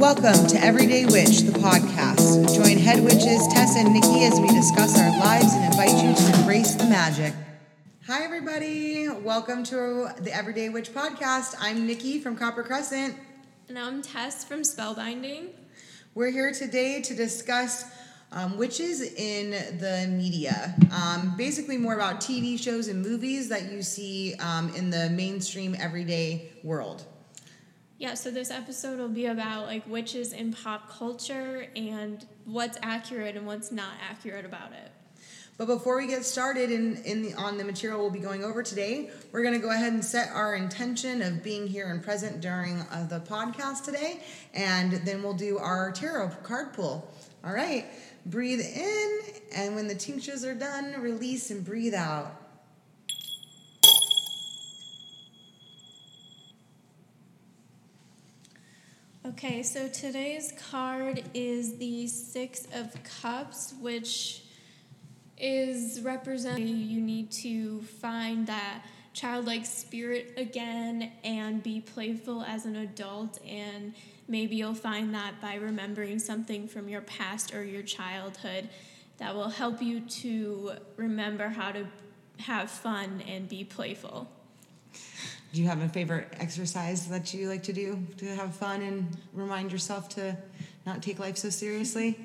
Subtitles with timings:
[0.00, 2.56] Welcome to Everyday Witch, the podcast.
[2.56, 6.38] Join head witches Tess and Nikki as we discuss our lives and invite you to
[6.38, 7.34] embrace the magic.
[8.06, 9.10] Hi, everybody.
[9.10, 11.54] Welcome to the Everyday Witch podcast.
[11.60, 13.14] I'm Nikki from Copper Crescent.
[13.68, 15.50] And I'm Tess from Spellbinding.
[16.14, 17.84] We're here today to discuss
[18.32, 20.76] um, witches in the media.
[20.94, 25.76] Um, basically, more about TV shows and movies that you see um, in the mainstream
[25.78, 27.04] everyday world.
[28.00, 33.36] Yeah, so this episode will be about like witches in pop culture and what's accurate
[33.36, 34.90] and what's not accurate about it.
[35.58, 38.62] But before we get started in, in the, on the material we'll be going over
[38.62, 42.40] today, we're going to go ahead and set our intention of being here and present
[42.40, 44.22] during uh, the podcast today,
[44.54, 47.06] and then we'll do our tarot card pull.
[47.44, 47.84] All right,
[48.24, 49.18] breathe in,
[49.54, 52.39] and when the tinctures are done, release and breathe out.
[59.30, 62.92] Okay, so today's card is the Six of
[63.22, 64.42] Cups, which
[65.38, 72.74] is representing you need to find that childlike spirit again and be playful as an
[72.74, 73.94] adult and
[74.26, 78.68] maybe you'll find that by remembering something from your past or your childhood
[79.18, 81.86] that will help you to remember how to
[82.38, 84.28] have fun and be playful.
[85.52, 89.16] Do you have a favorite exercise that you like to do to have fun and
[89.32, 90.36] remind yourself to
[90.86, 92.18] not take life so seriously?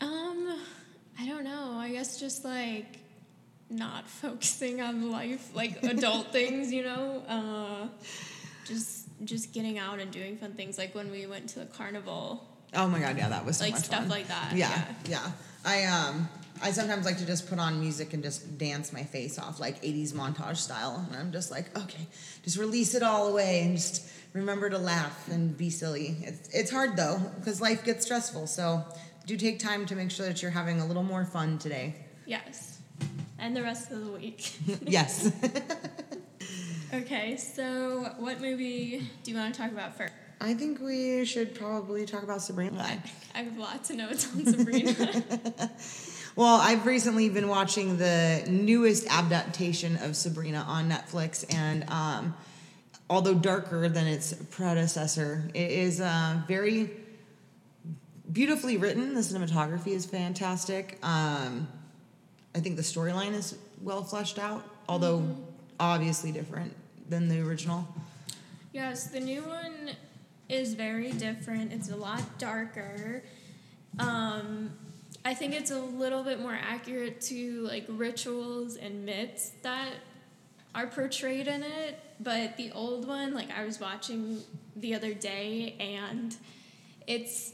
[0.00, 0.58] Um,
[1.18, 1.74] I don't know.
[1.74, 2.98] I guess just like
[3.70, 7.22] not focusing on life, like adult things, you know.
[7.28, 7.88] Uh,
[8.66, 12.44] just just getting out and doing fun things, like when we went to the carnival.
[12.74, 14.08] Oh my god, yeah, that was so like stuff fun.
[14.08, 14.52] like that.
[14.56, 15.30] Yeah, yeah.
[15.64, 16.28] I um
[16.62, 19.82] I sometimes like to just put on music and just dance my face off like
[19.82, 22.06] 80s montage style and I'm just like, okay,
[22.42, 26.16] just release it all away and just remember to laugh and be silly.
[26.20, 28.46] It's it's hard though because life gets stressful.
[28.46, 28.84] So,
[29.26, 31.94] do take time to make sure that you're having a little more fun today.
[32.26, 32.80] Yes,
[33.38, 34.54] and the rest of the week.
[34.82, 35.32] yes.
[36.94, 40.12] okay, so what movie do you want to talk about first?
[40.40, 42.82] I think we should probably talk about Sabrina.
[42.82, 44.94] I, I have lots of notes on Sabrina.
[46.36, 52.34] Well, I've recently been watching the newest adaptation of Sabrina on Netflix, and um,
[53.08, 56.90] although darker than its predecessor, it is uh, very
[58.32, 59.14] beautifully written.
[59.14, 60.98] The cinematography is fantastic.
[61.04, 61.68] Um,
[62.52, 65.40] I think the storyline is well fleshed out, although mm-hmm.
[65.78, 66.74] obviously different
[67.08, 67.86] than the original.
[68.72, 69.90] Yes, the new one
[70.48, 71.72] is very different.
[71.72, 73.22] It's a lot darker.
[74.00, 74.72] Um,
[75.24, 79.92] I think it's a little bit more accurate to like rituals and myths that
[80.74, 81.98] are portrayed in it.
[82.20, 84.40] But the old one, like I was watching
[84.76, 86.36] the other day, and
[87.06, 87.52] it's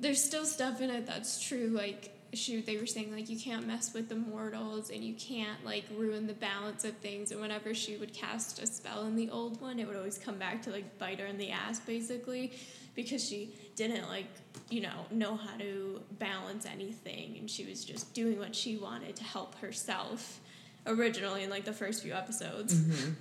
[0.00, 1.68] there's still stuff in it that's true.
[1.68, 5.64] Like shoot, they were saying like you can't mess with the mortals and you can't
[5.64, 7.30] like ruin the balance of things.
[7.30, 10.38] And whenever she would cast a spell in the old one, it would always come
[10.38, 12.52] back to like bite her in the ass, basically,
[12.94, 14.26] because she didn't like
[14.70, 19.14] you know know how to balance anything and she was just doing what she wanted
[19.16, 20.40] to help herself
[20.86, 23.12] originally in like the first few episodes mm-hmm.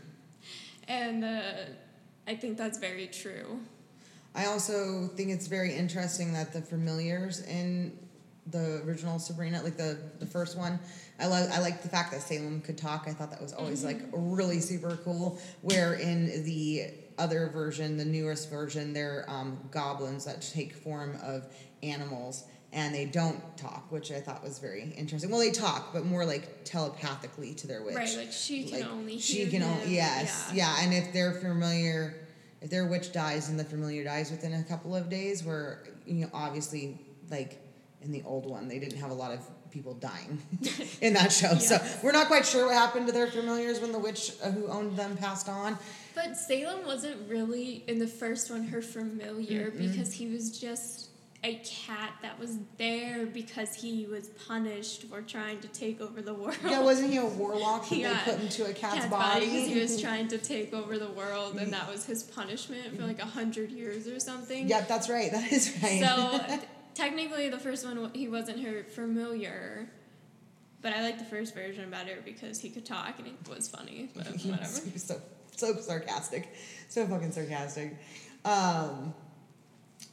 [0.88, 1.41] and uh,
[2.28, 3.59] i think that's very true
[4.35, 7.97] i also think it's very interesting that the familiars in
[8.47, 10.79] the original sabrina like the the first one
[11.22, 13.03] I like I like the fact that Salem could talk.
[13.07, 14.01] I thought that was always mm-hmm.
[14.01, 15.40] like really super cool.
[15.61, 16.91] Where in the
[17.22, 21.48] other version, the newest version, they're um, goblins that take form of
[21.84, 25.30] animals and they don't talk, which I thought was very interesting.
[25.30, 27.96] Well, they talk, but more like telepathically to their witch.
[27.96, 30.78] Right, like she can like, only she can only yes, yeah.
[30.80, 30.84] yeah.
[30.84, 32.16] And if they're familiar,
[32.62, 36.22] if their witch dies and the familiar dies within a couple of days, where you
[36.26, 36.98] know obviously
[37.30, 37.62] like
[38.02, 40.42] in the old one they didn't have a lot of people dying
[41.02, 41.52] in that show.
[41.52, 41.68] yes.
[41.68, 44.68] So we're not quite sure what happened to their familiars when the witch uh, who
[44.68, 45.78] owned them passed on.
[46.13, 51.09] But Salem wasn't really in the first one her familiar mm because he was just
[51.43, 56.34] a cat that was there because he was punished for trying to take over the
[56.34, 56.58] world.
[56.63, 58.13] Yeah, wasn't he a warlock that yeah.
[58.25, 59.47] they put into a cat's, cat's body?
[59.47, 63.07] Because he was trying to take over the world, and that was his punishment for
[63.07, 64.67] like a hundred years or something.
[64.67, 65.31] Yeah, that's right.
[65.31, 66.02] That is right.
[66.02, 66.59] So
[66.93, 69.90] technically, the first one he wasn't her familiar.
[70.81, 74.09] But I like the first version better because he could talk and it was funny.
[74.16, 74.81] But whatever.
[74.84, 75.22] he was so
[75.56, 76.53] so sarcastic,
[76.88, 77.96] so fucking sarcastic.
[78.46, 79.14] Um,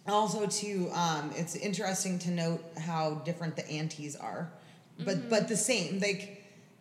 [0.07, 4.51] also, too, um, it's interesting to note how different the aunties are,
[4.99, 5.29] but mm-hmm.
[5.29, 6.01] but the same.
[6.01, 6.39] Like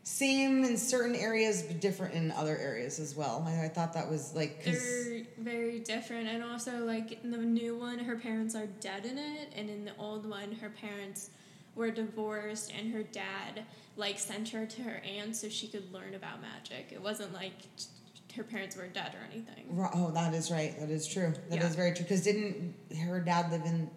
[0.08, 3.44] same in certain areas, but different in other areas as well.
[3.46, 7.76] I, I thought that was like, They're very different, and also like in the new
[7.76, 11.32] one, her parents are dead in it, and in the old one, her parents
[11.76, 13.66] were divorced, and her dad
[13.98, 16.92] like sent her to her aunt so she could learn about magic.
[16.94, 17.56] It wasn't like
[18.38, 19.66] her parents were dead or anything.
[19.94, 20.80] Oh, that is right.
[20.80, 21.34] That is true.
[21.50, 21.76] That is Yeah.
[21.76, 22.04] very true.
[22.04, 22.76] Because didn't
[23.06, 23.90] her dad live in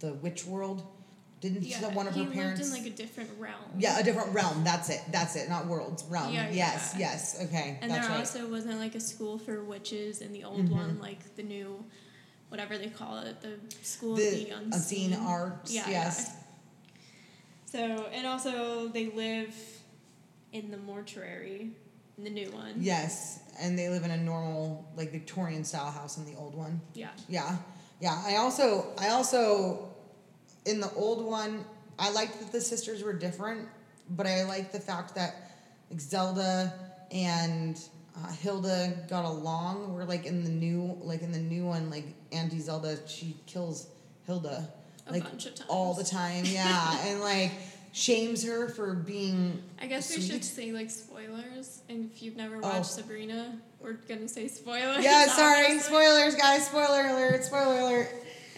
[0.00, 0.86] the witch world?
[1.40, 2.60] Didn't Yeah, one of he her parents?
[2.60, 3.62] lived in like a different realm.
[3.78, 4.64] yeah, a different realm.
[4.64, 5.00] That's it.
[5.10, 5.48] That's it.
[5.48, 6.04] Not worlds.
[6.04, 6.32] Realm.
[6.32, 6.94] Yeah, yes.
[6.94, 7.10] yeah.
[7.10, 7.36] Yes.
[7.44, 7.78] Okay.
[7.82, 8.20] And that's there right.
[8.20, 10.72] also wasn't like a school for witches in the old Mhm.
[10.72, 11.84] one, like the new,
[12.48, 15.12] whatever they call it, the school the of the unseen.
[15.12, 15.72] unseen arts.
[15.74, 16.32] Yeah, yes.
[17.66, 17.78] So
[18.12, 19.54] and also they live
[20.52, 21.72] in the mortuary,
[22.18, 22.74] the new one.
[22.78, 23.40] Yes.
[23.60, 26.80] And they live in a normal, like Victorian style house in the old one.
[26.94, 27.08] Yeah.
[27.28, 27.56] Yeah,
[28.00, 28.22] yeah.
[28.26, 29.88] I also, I also,
[30.64, 31.64] in the old one,
[31.98, 33.68] I liked that the sisters were different,
[34.10, 35.34] but I liked the fact that
[35.90, 36.72] like Zelda
[37.10, 37.80] and
[38.16, 39.94] uh, Hilda got along.
[39.94, 43.88] Where like in the new, like in the new one, like Auntie Zelda, she kills
[44.26, 44.68] Hilda
[45.06, 45.70] A like bunch of times.
[45.70, 46.44] all the time.
[46.44, 47.52] Yeah, and like
[47.92, 49.62] shames her for being.
[49.80, 51.75] I guess we should say like spoilers.
[51.88, 52.60] And if you've never Oh.
[52.60, 55.04] watched Sabrina, we're gonna say spoilers.
[55.04, 56.66] Yeah, sorry, spoilers, guys.
[56.66, 57.44] Spoiler alert!
[57.44, 58.08] Spoiler alert!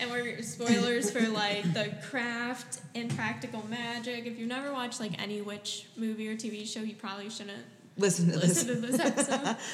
[0.01, 4.27] And we're spoilers for like the craft and practical magic.
[4.27, 7.65] If you've never watched like any witch movie or TV show, you probably shouldn't
[7.97, 8.65] Listen to this.
[8.65, 9.57] to this episode.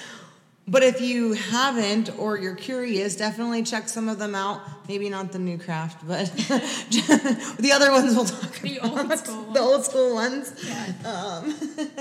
[0.66, 4.62] But if you haven't or you're curious, definitely check some of them out.
[4.88, 6.24] Maybe not the new craft, but
[7.58, 8.98] the other ones we'll talk The about.
[9.10, 10.54] old school The old school ones.
[10.66, 10.86] Yeah.
[11.04, 11.54] Um,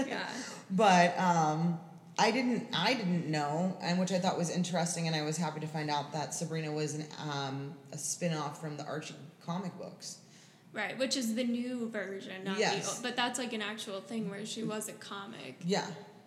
[0.07, 0.29] Yeah.
[0.75, 1.79] But um,
[2.17, 5.59] I didn't I didn't know, and which I thought was interesting, and I was happy
[5.61, 9.15] to find out that Sabrina was an, um, a spin-off from the Archie
[9.45, 10.17] comic books.
[10.73, 12.95] Right, which is the new version, not the Yes.
[12.95, 13.03] old.
[13.03, 15.55] But that's like an actual thing where she was a comic.
[15.65, 15.85] Yeah.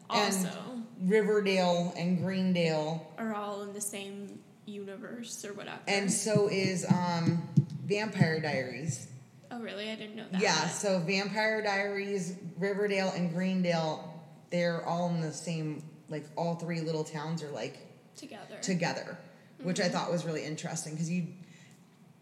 [0.09, 5.81] Also, And Riverdale and Greendale are all in the same universe or whatever.
[5.89, 7.43] and so is um,
[7.87, 9.09] Vampire Diaries.
[9.51, 9.91] oh, really?
[9.91, 10.41] I didn't know that.
[10.41, 14.16] Yeah, so Vampire Diaries, Riverdale, and Greendale,
[14.51, 17.79] they're all in the same, like all three little towns are like
[18.17, 18.57] Together.
[18.63, 19.19] together,
[19.63, 19.87] which Mm-hmm.
[19.87, 21.27] I thought was really interesting because you,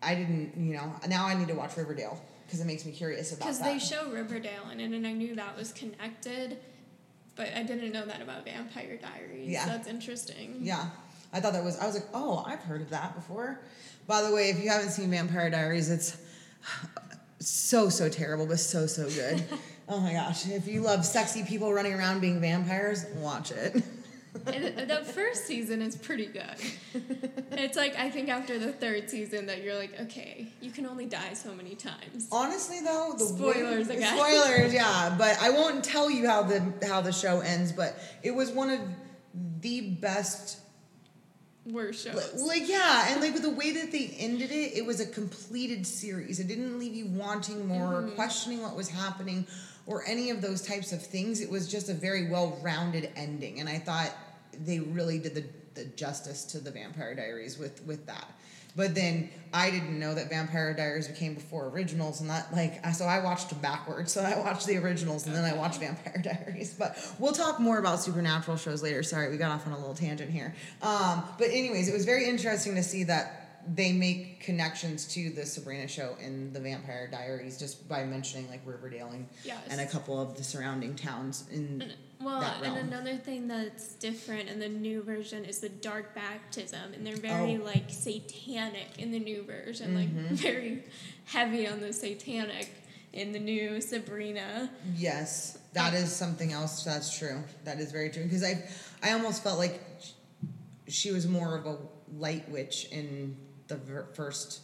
[0.02, 3.32] I didn't, you know, now I need to watch Riverdale because it makes me curious
[3.32, 6.58] about Because they show Riverdale in it, and I knew that was connected,
[7.36, 9.48] but I didn't know that about Vampire Diaries.
[9.50, 9.66] Yeah.
[9.66, 10.58] That's interesting.
[10.60, 10.86] yeah,
[11.32, 11.78] I thought that was.
[11.78, 13.60] I was like, oh, I've heard of that before.
[14.06, 16.16] By the way, if you haven't seen Vampire Diaries, it's
[17.40, 19.42] so so terrible, but so so good.
[19.88, 20.48] oh my gosh!
[20.48, 23.82] If you love sexy people running around being vampires, watch it.
[24.46, 26.56] And the first season is pretty good.
[27.52, 31.06] it's like I think after the third season that you're like, okay, you can only
[31.06, 32.28] die so many times.
[32.32, 34.16] Honestly, though, the Spoilers way, again.
[34.16, 35.14] Spoilers, yeah.
[35.16, 37.70] But I won't tell you how the how the show ends.
[37.70, 38.80] But it was one of
[39.60, 40.58] the best.
[41.66, 42.14] Worst shows.
[42.42, 45.06] Like, like yeah, and like with the way that they ended it, it was a
[45.06, 46.38] completed series.
[46.40, 48.16] It didn't leave you wanting more, or Mm-hmm.
[48.16, 49.46] questioning what was happening,
[49.86, 51.40] or any of those types of things.
[51.40, 54.10] It was just a very well rounded ending, and I thought
[54.64, 55.44] they really did the,
[55.74, 58.26] the justice to the Vampire Diaries with with that.
[58.76, 63.04] But then I didn't know that Vampire Diaries became before originals, and that like so
[63.04, 64.12] I watched them backwards.
[64.14, 66.74] So I watched the originals, and then I watched Vampire Diaries.
[66.74, 69.02] But we'll talk more about supernatural shows later.
[69.02, 70.54] Sorry, we got off on a little tangent here.
[70.82, 75.46] Um, but anyways, it was very interesting to see that they make connections to the
[75.46, 79.58] Sabrina show in the Vampire Diaries just by mentioning like Riverdale and, Yes.
[79.70, 83.94] and a couple of the surrounding towns in And, well, that and another thing that's
[83.94, 87.64] different in the new version is the dark baptism, and they're very Oh.
[87.64, 90.28] like satanic in the new version, like Mhm.
[90.32, 90.84] very
[91.26, 92.68] heavy on the satanic
[93.12, 94.70] in the new Sabrina.
[94.96, 96.82] Yes, that is something else.
[96.84, 97.42] That's true.
[97.64, 98.24] That is very true.
[98.24, 98.64] Because I,
[99.02, 99.80] I almost felt like
[100.88, 101.78] she was more of a
[102.16, 103.36] light witch in
[103.68, 104.60] the ver- first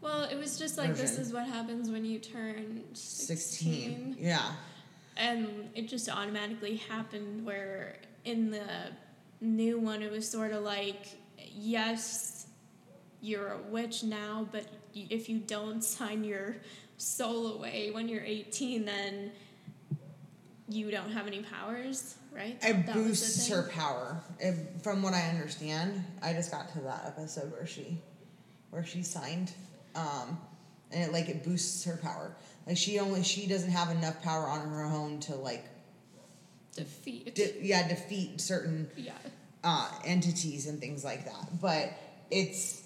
[0.00, 4.16] Well, it was just like this is what happens when you turn 16.
[4.18, 4.52] Yeah.
[5.16, 8.64] and it just automatically happened where in the
[9.40, 11.06] new one it was sort of like
[11.52, 12.46] yes
[13.22, 16.56] you're a witch now but if you don't sign your
[16.98, 19.32] soul away when you're 18 then
[20.70, 24.22] you don't have any powers right It That boosts her power.
[24.38, 27.98] It, from what I understand, I just got to that episode where she,
[28.70, 29.52] where she signed,
[29.94, 30.38] um,
[30.92, 32.34] and it like it boosts her power.
[32.66, 35.64] Like she only she doesn't have enough power on her own to like,
[36.76, 39.12] defeat de- yeah, defeat certain yeah
[39.64, 41.60] uh, entities and things like that.
[41.60, 41.92] But
[42.30, 42.82] it's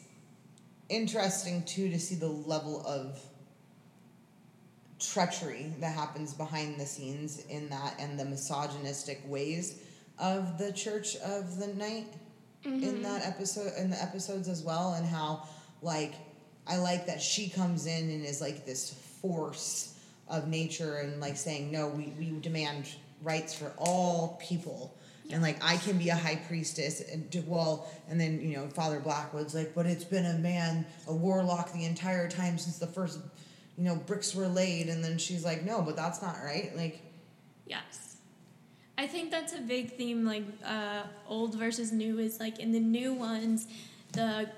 [0.89, 3.19] interesting too to see the level of
[5.13, 9.83] treachery that happens behind the scenes in that and the misogynistic ways
[10.19, 12.07] of the Church of the Night
[12.65, 13.03] in mm-hmm.
[13.03, 15.47] that episode in the episodes as well and how
[15.83, 16.15] like
[16.67, 21.37] I like that she comes in and is like this force of nature and like
[21.37, 22.89] saying no we, we demand
[23.23, 24.95] rights for all people.
[25.31, 28.69] And like I can be a high priestess and do, well and then you know
[28.69, 32.87] Father Blackwood's like but it's been a man a warlock the entire time since the
[32.87, 33.19] first
[33.77, 37.01] you know bricks were laid and then she's like no but that's not right like
[37.67, 38.17] Yes.
[38.97, 42.81] I think that's a big theme, like uh, old versus new, is like in the
[42.81, 43.67] new ones,
[44.13, 44.49] the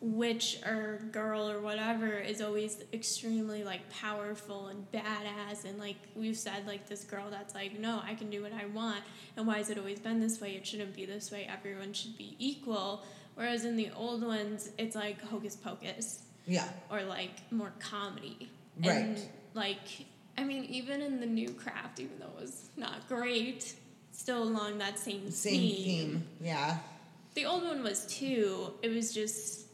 [0.00, 6.36] witch or girl or whatever is always extremely like powerful and badass and like we've
[6.36, 9.02] said like this girl that's like no i can do what i want
[9.36, 10.52] and why has it always been this way?
[10.52, 11.48] It shouldn't be this way.
[11.52, 13.02] Everyone should be equal.
[13.34, 18.50] Whereas in the old ones it's like hocus pocus yeah or like more comedy.
[18.82, 18.96] Right.
[18.96, 19.18] And
[19.54, 23.74] like I mean, even in the new craft, even though it was not great,
[24.12, 25.84] still along that same, same theme.
[25.84, 26.78] theme yeah
[27.34, 28.72] The old one was too.
[28.82, 29.66] It was just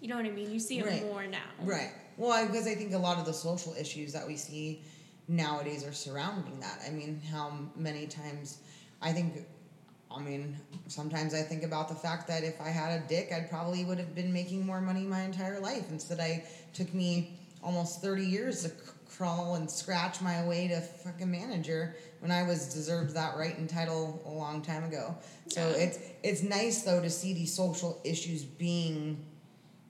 [0.00, 0.50] you know what I mean?
[0.52, 1.02] You see it Right.
[1.02, 1.50] more now.
[1.62, 1.90] Right.
[2.16, 4.82] Well, because I think a lot of the social issues that we see
[5.28, 6.80] nowadays are surrounding that.
[6.86, 8.58] I mean, how many times
[9.02, 9.44] I think,
[10.14, 10.56] I mean,
[10.88, 13.98] sometimes I think about the fact that if I had a dick, I'd probably would
[13.98, 15.90] have been making more money my entire life.
[15.90, 18.74] Instead, I took me almost thirty years to c-
[19.16, 23.68] crawl and scratch my way to fucking manager when I was deserved that right and
[23.68, 25.14] title a long time ago.
[25.48, 25.76] So Yeah.
[25.76, 29.24] it's it's nice though to see these social issues being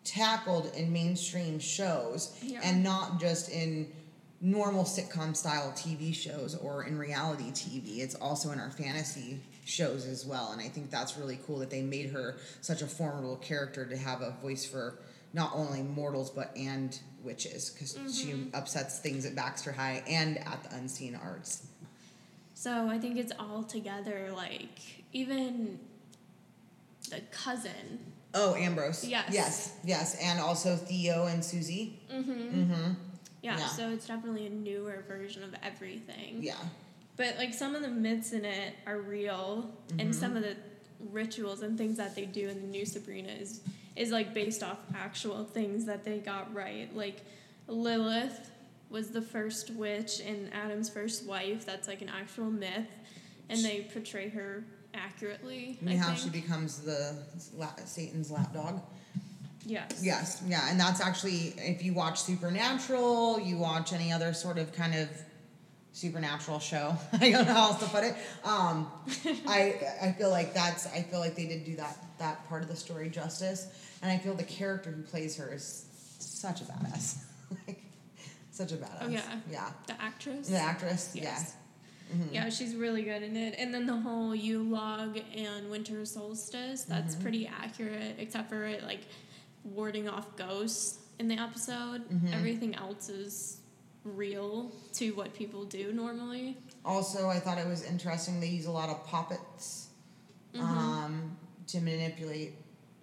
[0.05, 2.61] tackled in mainstream shows Yeah.
[2.65, 3.93] and not just in
[4.41, 7.99] normal sitcom style TV shows or in reality TV.
[8.01, 10.53] It's also in our fantasy shows as well.
[10.53, 13.97] And I think that's really cool that they made her such a formidable character to
[13.97, 14.99] have a voice for
[15.35, 20.65] not only mortals but and witches because she upsets things at Baxter High and at
[20.65, 21.67] the Unseen Arts.
[22.55, 24.31] So I think it's all together.
[24.35, 24.81] Like
[25.13, 25.79] even
[27.11, 28.13] the cousin.
[28.35, 29.07] Oh, Ambrose.
[29.07, 29.31] Yes.
[29.33, 29.77] Yes.
[29.85, 30.17] Yes.
[30.23, 32.01] And also Theo and Susie.
[32.13, 32.31] Mm-hmm.
[32.33, 32.93] Mm-hmm.
[33.43, 33.67] Yeah, Yeah.
[33.67, 36.39] So it's definitely a newer version of everything.
[36.41, 36.55] Yeah.
[37.19, 40.37] But like some of the myths in it are real, and some mm-hmm.
[40.39, 40.57] of the
[41.11, 43.61] rituals and things that they do in the new Sabrina is
[43.97, 46.95] is like based off actual things that they got right.
[46.97, 47.25] Like
[47.67, 48.53] Lilith
[48.89, 51.67] was the first witch and Adam's first wife.
[51.67, 52.87] That's like an actual myth,
[53.49, 54.63] and they portray her
[54.95, 55.77] accurately.
[55.81, 56.19] And I how think.
[56.21, 57.21] she becomes the
[57.85, 58.81] Satan's lapdog.
[59.67, 60.01] yes.
[60.05, 64.73] Yes, yeah, and that's actually if you watch Supernatural, you watch any other sort of
[64.73, 65.09] kind of
[65.99, 66.97] supernatural show.
[67.13, 68.15] I don't know how else to put it.
[68.45, 68.91] Um,
[69.47, 72.69] I I feel like that's I feel like they did do that that part of
[72.69, 73.67] the story justice,
[74.03, 75.85] and I feel the character who plays her is
[76.19, 77.19] such a badass,
[77.67, 77.81] like
[78.51, 78.99] such a badass.
[79.03, 79.23] Oh, yeah.
[79.51, 79.71] yeah.
[79.87, 80.49] The actress.
[80.49, 81.55] The actress, Yes.
[81.55, 81.55] yeah.
[82.17, 82.33] Mhm.
[82.33, 83.55] Yeah, she's really good in it.
[83.59, 87.23] And then the whole Yule log and winter solstice, that's Mm-hmm.
[87.23, 89.01] pretty accurate, except for it like
[89.63, 92.09] warding off ghosts in the episode.
[92.09, 92.33] Mhm.
[92.33, 93.58] Everything else is
[94.17, 96.57] real to what people do normally.
[96.85, 98.41] Also, I thought it was interesting.
[98.41, 99.89] They use a lot of puppets
[100.55, 100.61] Mhm.
[100.61, 101.37] um,
[101.69, 102.55] to manipulate,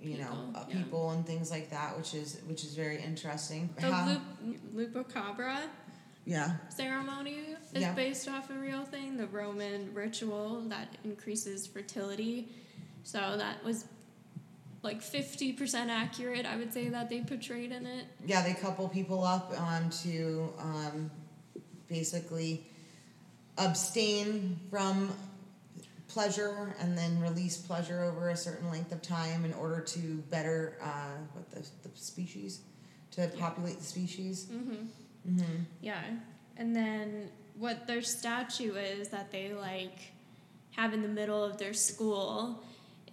[0.01, 0.75] you know, People, uh, yeah.
[0.77, 3.69] people and things like that, which is which is very interesting.
[3.75, 4.21] The How- Lup-
[4.75, 5.69] Lupacabra
[6.25, 7.93] yeah, ceremony is Yeah.
[7.93, 12.49] based off a real thing, the Roman ritual that increases fertility.
[13.03, 13.85] So that was
[14.85, 18.05] like 50% accurate, I would say, that they portrayed in it.
[18.25, 21.11] yeah, they couple people up um, to um,
[21.89, 22.65] basically
[23.57, 25.11] abstain from
[26.07, 30.77] pleasure and then release pleasure over a certain length of time in order to better
[30.81, 32.61] uh, what the the species
[33.11, 34.45] to populate the species.
[34.45, 35.33] Mm-hmm.
[35.33, 35.63] Mm-hmm.
[35.81, 36.01] Yeah.
[36.57, 40.13] And then what their statue is that they like
[40.71, 42.63] have in the middle of their school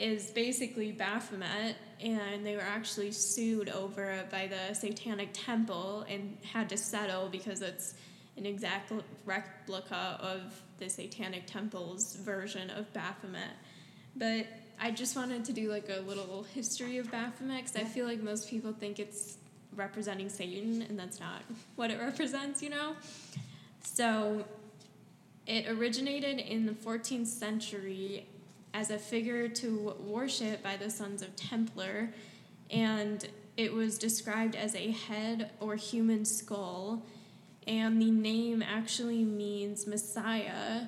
[0.02, 6.36] is basically Baphomet and they were actually sued over it by the Satanic Temple and
[6.42, 7.94] had to settle because it's
[8.36, 8.92] an exact
[9.24, 13.52] replica of the Satanic Temple's version of Baphomet.
[14.16, 14.46] But
[14.80, 18.20] I just wanted to do like a little history of Baphomet because I feel like
[18.20, 19.36] most people think it's
[19.76, 21.42] representing Satan, and that's not
[21.76, 22.96] what it represents, you know?
[23.84, 24.44] So
[25.46, 28.26] it originated in the 14th century
[28.74, 32.10] as a figure to worship by the Sons of Templar,
[32.70, 37.04] and it was described as a head or human skull,
[37.66, 40.86] and the name actually means Messiah,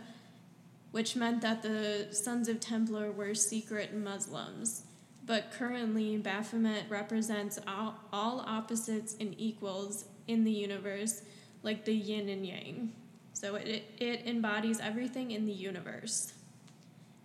[0.90, 4.84] which meant that the Sons of Templar were secret Muslims.
[5.26, 11.22] But currently, Baphomet represents all, all opposites and equals in the universe,
[11.62, 12.92] like the yin and yang.
[13.32, 16.32] So it, it embodies everything in the universe.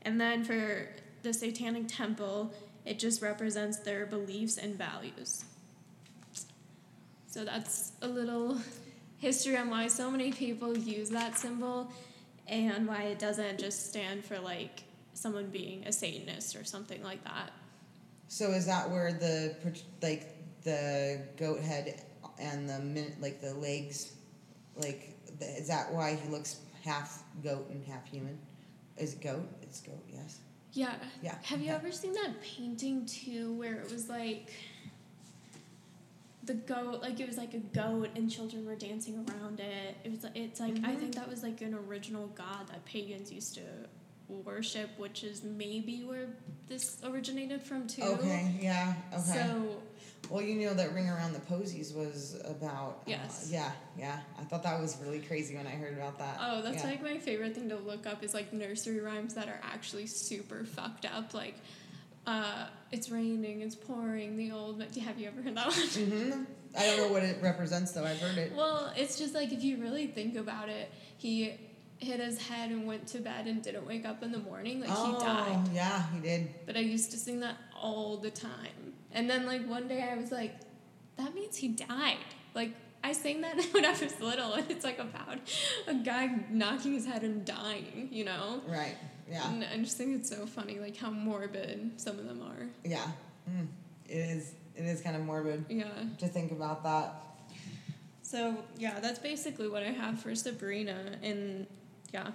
[0.04, 0.88] And then for
[1.24, 2.54] the Satanic Temple,
[2.86, 5.46] it just represents their beliefs and values.
[7.28, 8.58] So that's a little
[9.20, 11.92] history on why so many people use that symbol
[12.48, 17.24] and why it doesn't just stand for like someone being a Satanist or something like
[17.26, 17.52] that.
[18.28, 19.56] So is that where the
[20.02, 22.02] like the goat head
[22.40, 24.14] and the like the legs,
[24.76, 28.40] like is that why he looks half goat and half human?
[28.98, 29.48] Is goat?
[29.86, 30.04] Goat.
[30.12, 30.40] Yes.
[30.74, 30.94] Yeah.
[31.22, 31.36] Yeah.
[31.44, 31.76] Have you okay.
[31.76, 34.52] ever seen that painting too, where it was like
[36.44, 39.98] the goat, like it was like a goat and children were dancing around it.
[40.04, 40.26] It was.
[40.36, 41.00] It's like I Mhm.
[41.00, 43.62] think that was like an original god that pagans used to
[44.28, 46.28] worship, which is maybe where
[46.68, 48.04] this originated from too.
[48.04, 48.56] Okay.
[48.62, 48.94] Yeah.
[49.14, 49.22] Okay.
[49.22, 49.82] So
[50.30, 53.00] well, you know that Ring Around the Posies was about.
[53.02, 53.50] uh, Yes.
[53.52, 53.72] yeah.
[53.98, 54.20] Yeah.
[54.40, 56.38] I thought that was really crazy when I heard about that.
[56.40, 56.92] Oh, that's yeah.
[56.92, 60.64] like my favorite thing to look up is like nursery rhymes that are actually super
[60.64, 61.34] fucked up.
[61.34, 61.56] Like,
[62.28, 64.82] uh, it's raining, it's pouring, the old.
[64.82, 65.76] Have you ever heard that one?
[65.76, 66.44] hmm
[66.78, 68.06] I don't know what it represents though.
[68.06, 68.54] I've heard it.
[68.56, 71.56] Well, it's just like if you really think about it, he
[71.98, 74.80] hit his head and went to bed and didn't wake up in the morning.
[74.80, 75.70] Like oh, he died.
[75.74, 76.50] yeah, he did.
[76.66, 78.89] But I used to sing that all the time.
[79.12, 80.56] And then like one day I was like,
[81.18, 82.18] that means he died.
[82.54, 82.74] Like
[83.04, 85.38] I sang that when I was little and it's like about
[85.88, 88.62] a guy knocking his head and dying, you know?
[88.68, 88.96] Right.
[89.30, 89.50] Yeah.
[89.52, 92.68] And I just think it's so funny, like how morbid some of them are.
[92.84, 93.06] Yeah.
[93.50, 93.68] Mm.
[94.08, 94.54] It is.
[94.76, 95.88] It is kind of morbid Yeah.
[96.20, 97.14] to think about that.
[98.22, 101.66] So yeah, that's basically what I have for Sabrina, and
[102.14, 102.32] yeah,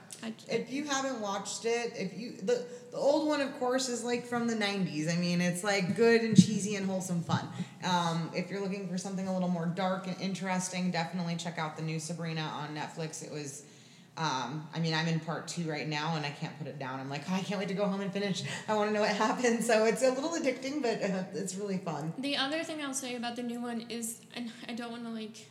[0.48, 4.24] If you haven't watched it, if you the the old one, of course, is like
[4.24, 5.12] from the '90s.
[5.12, 7.48] I mean, it's like good and cheesy and wholesome fun.
[7.82, 11.76] Um, if you're looking for something a little more dark and interesting, definitely check out
[11.76, 13.24] the new Sabrina on Netflix.
[13.24, 13.64] It was.
[14.16, 17.00] Um, I mean, I'm in part two right now, and I can't put it down.
[17.00, 18.44] I'm like, oh, I can't wait to go home and finish.
[18.68, 19.66] I want to know what happens.
[19.66, 22.12] So it's a little addicting, but uh, it's really fun.
[22.18, 25.10] The other thing I'll say about the new one is, and I don't want to
[25.10, 25.48] like,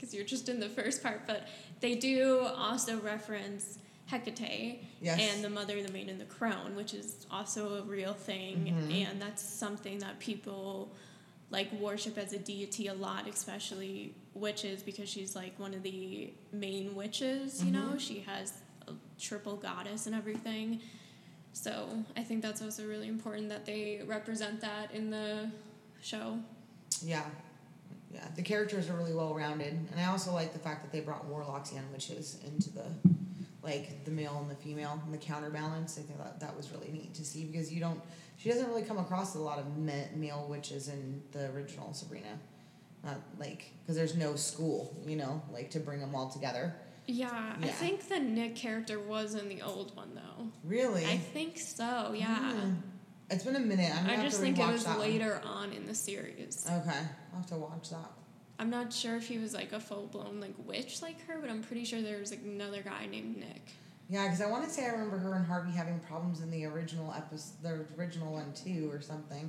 [0.00, 1.46] because you're just in the first part, but
[1.80, 5.20] they do also reference Hecate Yes.
[5.20, 8.92] and the mother, the maiden, the crone, which is also a real thing, Mhm.
[9.10, 10.90] and that's something that people
[11.50, 16.32] like worship as a deity a lot, especially witches, because she's like one of the
[16.52, 17.62] main witches.
[17.64, 18.00] You know, Mhm.
[18.00, 18.52] she has
[18.86, 20.80] a triple goddess and everything.
[21.52, 25.50] So I think that's also really important that they represent that in the
[26.00, 26.38] show.
[27.02, 27.28] Yeah.
[28.12, 28.26] Yeah.
[28.34, 29.72] The characters are really well rounded.
[29.72, 32.86] And I also like the fact that they brought warlocks and witches into the
[33.62, 35.98] like the male and the female and the counterbalance.
[35.98, 38.00] I think that that was really neat to see because you don't
[38.36, 42.38] she doesn't really come across a lot of ma- male witches in the original Sabrina.
[43.04, 46.74] Not like because there's no school, you know, like to bring them all together.
[47.06, 50.48] Yeah, I think the Nick character was in the old one though.
[50.64, 51.04] Really?
[51.06, 52.12] I think so.
[52.14, 52.52] Yeah.
[52.52, 52.74] Hmm.
[53.30, 53.92] It's been a minute.
[53.94, 55.08] I'm I just think it was that one.
[55.08, 56.66] later on in the series.
[56.66, 56.98] Okay,
[57.32, 58.10] I'll have to watch that.
[58.58, 61.48] I'm not sure if he was like a full blown like witch like her, but
[61.48, 63.62] I'm pretty sure there was like another guy named Nick.
[64.10, 66.64] Yeah, because I want to say I remember her and Harvey having problems in the
[66.66, 69.48] original episode, the original one too, or something.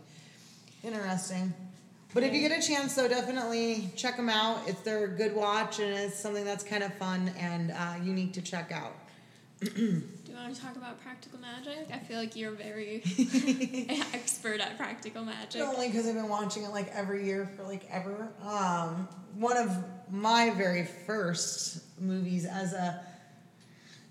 [0.84, 1.54] Interesting.
[2.14, 4.60] But if you get a chance, though, definitely check them out.
[4.68, 8.42] It's their good watch, and it's something that's kind of fun and uh, unique to
[8.42, 8.94] check out.
[10.42, 11.88] Do want to talk about practical magic?
[11.94, 13.04] I feel like you're very
[14.14, 15.62] expert at practical magic.
[15.62, 18.28] Only because I've been watching it like every year for like ever.
[18.44, 19.78] Um, one of
[20.10, 23.06] my very first movies as a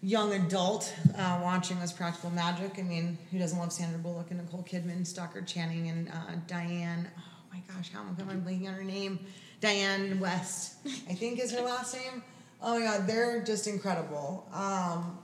[0.03, 2.79] young adult uh, watching was Practical Magic.
[2.79, 7.09] I mean, who doesn't love Sandra Bullock and Nicole Kidman, Stockard Channing, and uh, Diane?
[7.19, 9.19] Oh my gosh, how am I blanking on her name?
[9.61, 12.23] Diane West, I think is her last name.
[12.63, 14.47] Oh my god, they're just incredible.
[14.53, 15.19] Um,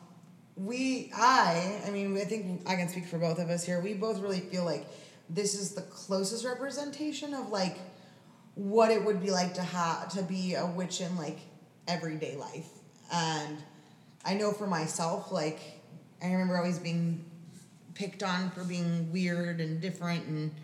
[0.57, 3.81] we i i mean i think i can speak for both of us here.
[3.81, 4.87] We both really feel like
[5.29, 7.79] this is the closest representation of like
[8.55, 11.39] what it would be like to have to be a witch in like
[11.87, 12.69] everyday life.
[13.13, 13.59] And
[14.25, 15.61] i know for myself like
[16.23, 17.25] i remember always being
[17.95, 20.55] picked on for being weird and different and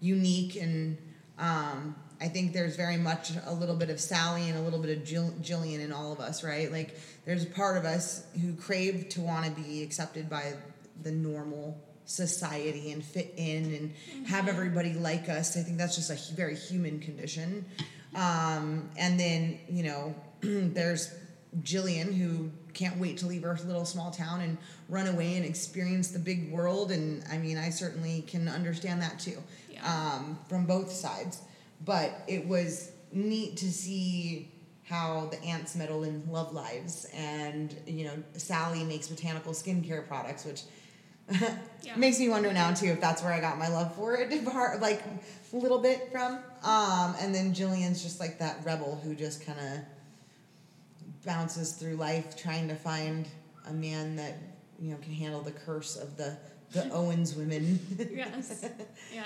[0.00, 0.98] unique and
[1.38, 4.96] um, i think there's very much a little bit of sally and a little bit
[4.96, 6.70] of Gill- gillian in all of us right?
[6.70, 10.54] Like there's a part of us who crave to want to be accepted by
[11.02, 15.56] the normal society and fit in and have everybody like us.
[15.56, 17.64] I think that's just a very human condition.
[18.14, 21.12] Um, and then you know there's
[21.62, 26.10] gillian who can't wait to leave her little small town and run away and experience
[26.10, 29.38] the big world and i mean i certainly can understand that too.
[29.70, 30.14] Yeah.
[30.16, 31.42] um, from both sides
[31.84, 34.50] but it was neat to see
[34.84, 40.44] how the ants meddle in love lives, and you know Sally makes botanical skincare products,
[40.44, 40.62] which
[41.82, 41.96] Yeah.
[41.96, 44.30] makes me wonder now too if that's where I got my love for it,
[44.80, 45.02] like
[45.52, 46.34] a little bit from.
[46.62, 49.78] Um, and then Gillian's just like that rebel who just kind of
[51.24, 53.26] bounces through life trying to find
[53.68, 54.34] a man that
[54.78, 56.36] you know can handle the curse of the
[56.72, 57.78] the Owens women.
[58.12, 58.66] yes.
[59.12, 59.24] Yeah.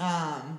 [0.00, 0.58] Um,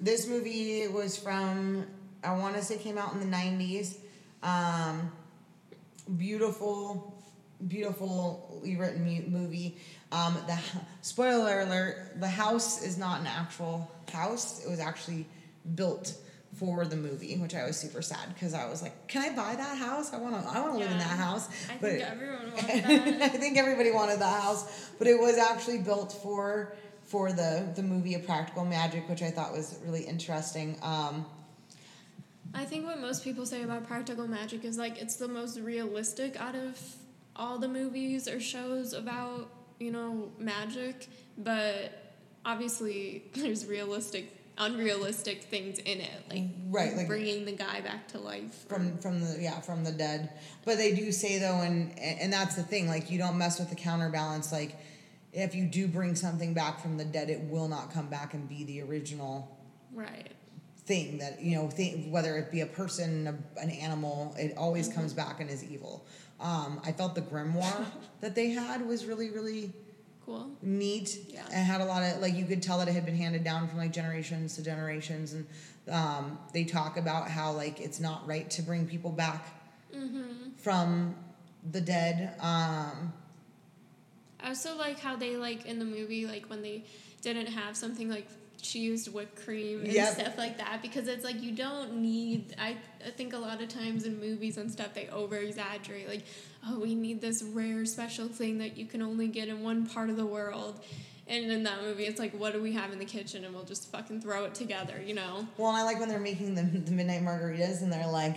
[0.00, 1.86] this movie was from
[2.24, 3.98] I want to say came out in the nineties.
[4.42, 5.12] Um,
[6.16, 7.14] beautiful,
[7.66, 9.76] beautifully written movie.
[10.12, 10.58] Um, the
[11.02, 14.64] spoiler alert: the house is not an actual house.
[14.64, 15.26] It was actually
[15.74, 16.14] built
[16.56, 19.54] for the movie, which I was super sad because I was like, "Can I buy
[19.54, 20.12] that house?
[20.12, 20.48] I want to.
[20.48, 22.64] I want to live in that house." I But- think everyone wants
[23.24, 26.74] I think everybody wanted the house, but it was actually built for
[27.10, 30.78] for the the movie of Practical Magic, which I thought was really interesting.
[30.82, 31.26] Um,
[32.54, 36.40] I think what most people say about practical magic is like it's the most realistic
[36.40, 36.78] out of
[37.36, 45.78] all the movies or shows about, you know, magic, but obviously there's realistic unrealistic things
[45.78, 48.66] in it, like Right, like- bringing the guy back to life.
[48.68, 50.30] from from the yeah from the dead,
[50.64, 53.70] but they do say though, and and that's the thing, like you don't mess with
[53.70, 54.52] the counterbalance.
[54.52, 54.76] Like
[55.32, 58.48] if you do bring something back from the dead, it will not come back and
[58.48, 59.56] be the original
[59.92, 60.28] right.
[60.86, 64.88] thing that you know thing, whether it be a person a, an animal it always
[64.88, 66.04] comes back and is evil
[66.40, 67.84] um, i felt the grimoire
[68.20, 69.72] that they had was really really
[70.26, 70.50] Cool.
[70.62, 71.42] neat Yeah.
[71.52, 73.68] and had a lot of like you could tell that it had been handed down
[73.68, 75.46] from like generations to generations and
[75.90, 79.46] um, they talk about how like it's not right to bring people back
[79.94, 80.52] Mhm.
[80.56, 81.14] from
[81.72, 83.12] the dead um,
[84.42, 86.84] I also like how they like in the movie like when they
[87.22, 88.26] didn't have something like
[88.62, 90.14] she used whipped cream and Yep.
[90.14, 92.76] stuff like that because it's like you don't need I,
[93.06, 96.24] I think a lot of times in movies and stuff they over exaggerate like
[96.66, 100.10] oh we need this rare special thing that you can only get in one part
[100.10, 100.80] of the world.
[101.26, 103.44] And in that movie it's like what do we have in the kitchen?
[103.44, 105.46] And we'll just fucking throw it together you know?
[105.56, 108.36] Well and i like when they're making the, the midnight margaritas and they're like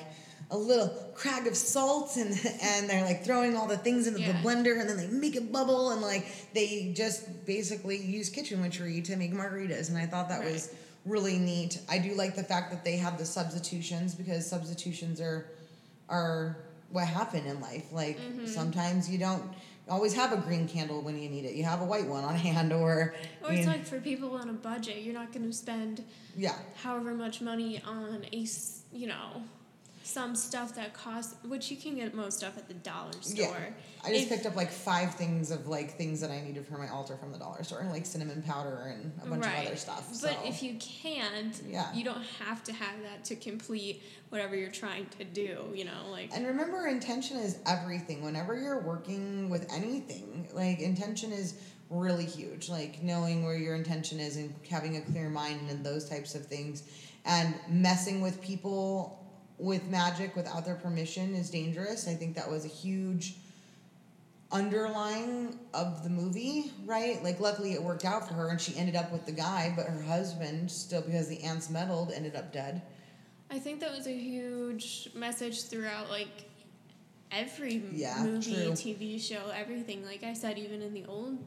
[0.53, 2.29] a little crag of salt and
[2.61, 5.51] and they're like throwing all the things into the blender and then they make it
[5.51, 10.29] bubble and like they just basically use kitchen witchery to make margaritas and I thought
[10.29, 10.73] that was
[11.05, 11.79] really neat.
[11.89, 15.47] I do like the fact that they have the substitutions because substitutions are
[16.07, 16.57] are
[16.91, 17.91] what happen in life.
[17.91, 18.45] Like Mm-hmm.
[18.45, 19.43] sometimes you don't
[19.89, 21.55] always have a green candle when you need it.
[21.55, 24.35] You have a white one on hand or or you it's know, like for people
[24.35, 26.03] on a budget you're not going to spend
[26.37, 26.55] yeah.
[26.75, 28.47] however much money on a
[28.93, 29.41] you know
[30.05, 33.45] some stuff that costs which you can get most stuff at the dollar store.
[33.45, 33.69] Yeah.
[34.05, 36.77] I just If- picked up like five things of like things that I needed for
[36.77, 40.09] my altar from the dollar store, like cinnamon powder and a bunch of other stuff.
[40.21, 40.45] but so.
[40.45, 41.93] if you can't Yeah.
[41.93, 46.09] you don't have to have that to complete whatever you're trying to do you know
[46.11, 48.23] like And remember, intention is everything.
[48.23, 51.53] Whenever you're working with anything, like intention is
[51.89, 52.67] really huge.
[52.69, 56.45] Like knowing where your intention is and having a clear mind and those types of
[56.45, 56.83] things.
[57.25, 59.22] And messing with people
[59.59, 62.07] with magic without their permission is dangerous.
[62.07, 63.35] I think that was a huge
[64.51, 67.23] underlying of the movie, right?
[67.23, 69.87] Like luckily it worked out for her and she ended up with the guy, but
[69.87, 72.81] her husband still because the ants meddled ended up dead.
[73.49, 76.45] i think that was a huge message throughout like
[77.31, 78.71] every Yeah, movie true.
[78.73, 81.37] tv show everything like i said even in the old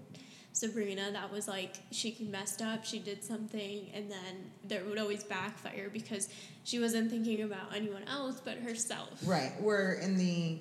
[0.57, 5.23] Sabrina, that was like she messed up, she did something, and then there would always
[5.23, 6.31] backfire because
[6.65, 9.11] she wasn't thinking about anyone else but herself.
[9.27, 9.53] Right.
[9.61, 10.59] Where in the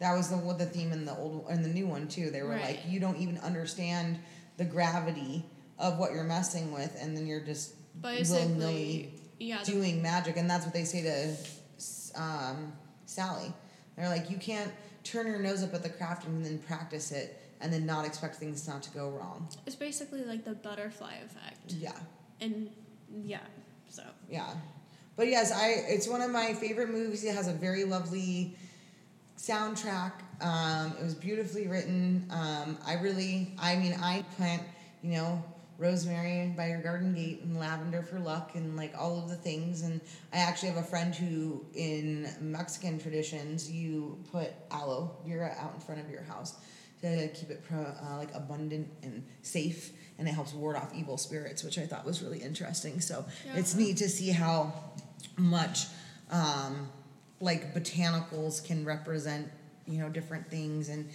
[0.00, 2.30] that was the what the theme in the old in the new one too.
[2.30, 2.64] They were Right.
[2.64, 4.18] like, you don't even understand
[4.58, 5.44] the gravity
[5.78, 10.48] of what you're messing with, and then you're just Basically, yeah, the- doing magic, and
[10.48, 12.72] that's what they say to um,
[13.06, 13.52] Sally.
[13.96, 14.70] They're like, you can't
[15.04, 18.36] turn your nose up at the craft and then practice it, and then not expect
[18.36, 19.48] things not to go wrong.
[19.66, 21.92] it's basically like the butterfly effect, Yeah.
[22.40, 22.70] and
[23.24, 23.40] yeah,
[23.88, 24.52] so Yeah.
[25.16, 27.24] But yes, I it's one of my favorite movies.
[27.24, 28.56] It has a very lovely
[29.36, 30.12] soundtrack.
[30.40, 32.26] Um, it was beautifully written.
[32.30, 34.62] Um, I really, I mean, I plant,
[35.02, 35.42] you know,
[35.78, 39.82] rosemary by your garden gate and lavender for luck and like all of the things.
[39.82, 40.00] And
[40.32, 45.80] I actually have a friend who, in Mexican traditions, you put aloe vera out in
[45.80, 46.56] front of your house
[47.02, 49.90] to keep it pro, uh, like abundant and safe.
[50.18, 53.00] And it helps ward off evil spirits, which I thought was really interesting.
[53.00, 54.72] So it's neat to see how
[55.36, 55.86] much
[56.30, 56.88] um,
[57.40, 59.48] like botanicals can represent
[59.86, 61.08] you know different things and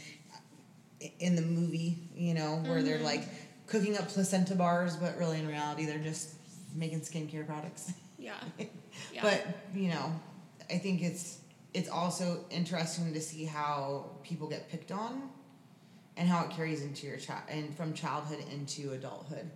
[1.19, 3.03] in the movie you know where they're Mhm.
[3.03, 3.23] like
[3.67, 6.29] cooking up placenta bars but really in reality they're just
[6.73, 8.33] making skincare products yeah,
[9.13, 9.21] yeah.
[9.21, 10.11] but you know
[10.71, 11.39] i think it's
[11.73, 15.29] it's also interesting to see how people get picked on
[16.17, 19.49] and how it carries into your child and from childhood into adulthood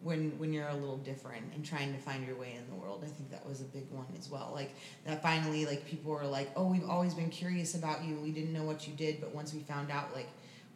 [0.00, 3.02] when when you're a little different and trying to find your way in the world
[3.04, 4.70] i think that was a big one as well like
[5.04, 8.52] that finally like people were like oh we've always been curious about you we didn't
[8.52, 10.28] know what you did but once we found out like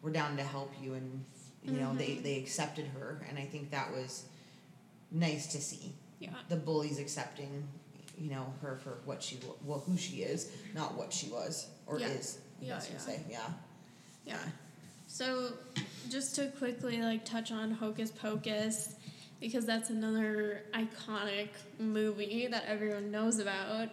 [0.03, 1.25] we're down to help you and
[1.63, 2.23] you know they Mhm.
[2.25, 4.25] they accepted her and i think that was
[5.13, 6.31] nice to see Yeah.
[6.49, 7.69] the bullies accepting
[8.19, 12.01] you know her for what she well who she is not what she was or
[12.01, 12.09] Yeah.
[12.09, 13.29] is I Yeah, yeah.
[13.29, 13.49] yeah
[14.27, 14.39] Yeah.
[15.13, 15.53] So,
[16.09, 18.95] just to quickly like touch on Hocus Pocus,
[19.41, 23.91] because that's another iconic movie that everyone knows about.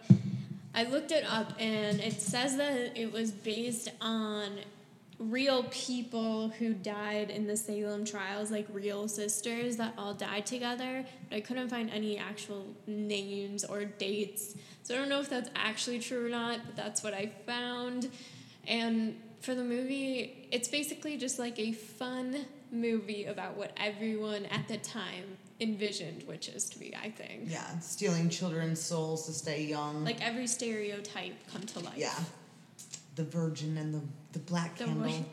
[0.74, 4.60] I looked it up and it says that it was based on
[5.18, 11.04] real people who died in the Salem trials, like real sisters that all died together.
[11.28, 14.54] But I couldn't find any actual names or dates.
[14.84, 18.10] So I don't know if that's actually true or not, but that's what I found.
[18.66, 24.68] And for the movie, it's basically just like a fun movie about what everyone at
[24.68, 25.24] the time
[25.60, 27.42] envisioned witches to be, I think.
[27.46, 31.94] yeah stealing children's souls to stay young Like every stereotype come to life.
[31.96, 32.14] yeah
[33.16, 34.00] the virgin and the
[34.32, 35.24] the black The candle white-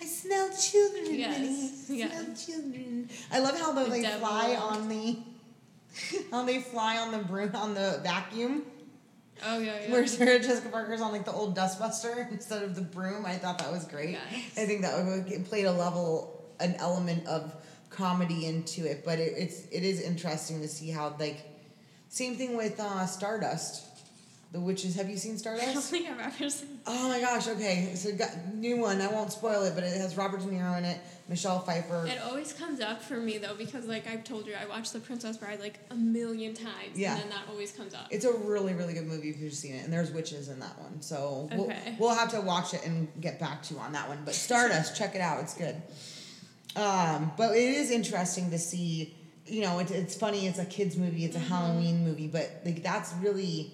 [0.00, 2.02] I smell children, Yes, Minnie.
[2.02, 3.08] I smell children.
[3.32, 4.26] I love how the, The they devil.
[4.26, 5.18] fly on the,
[6.30, 8.62] how they fly on the broom on the vacuum.
[9.44, 9.92] Oh, yeah, yeah.
[9.92, 13.26] Where Sarah Jessica Parker's on like the old dustbuster instead of the broom.
[13.26, 14.16] I thought that was great.
[14.56, 17.54] I think that would- played a level, an element of
[17.90, 19.04] comedy into it.
[19.04, 21.42] But it, it's it is interesting to see how like,
[22.08, 23.93] same thing with uh, Stardust.
[24.54, 24.94] The witches.
[24.94, 25.90] Have you seen I don't Stardust?
[25.90, 27.90] think I've ever seen Oh my gosh, okay.
[27.96, 29.00] So got new one.
[29.00, 32.06] I won't spoil it, but it has Robert De Niro in it, Michelle Pfeiffer.
[32.06, 35.00] It always comes up for me though because like I've told you I watched The
[35.00, 37.14] Princess Bride like a million times Yeah.
[37.14, 38.06] and then that always comes up.
[38.12, 39.82] It's a really, really good movie if you've seen it.
[39.82, 41.02] And there's witches in that one.
[41.02, 41.96] So we'll, Okay.
[41.98, 44.18] we'll have to watch it and get back to you on that one.
[44.24, 45.40] But Stardust, check it out.
[45.40, 45.82] It's good.
[46.76, 50.46] Um, but it is interesting to see, you know, it's, it's funny.
[50.46, 51.24] It's a kid's movie.
[51.24, 52.28] It's a Halloween movie.
[52.28, 53.72] But like that's really,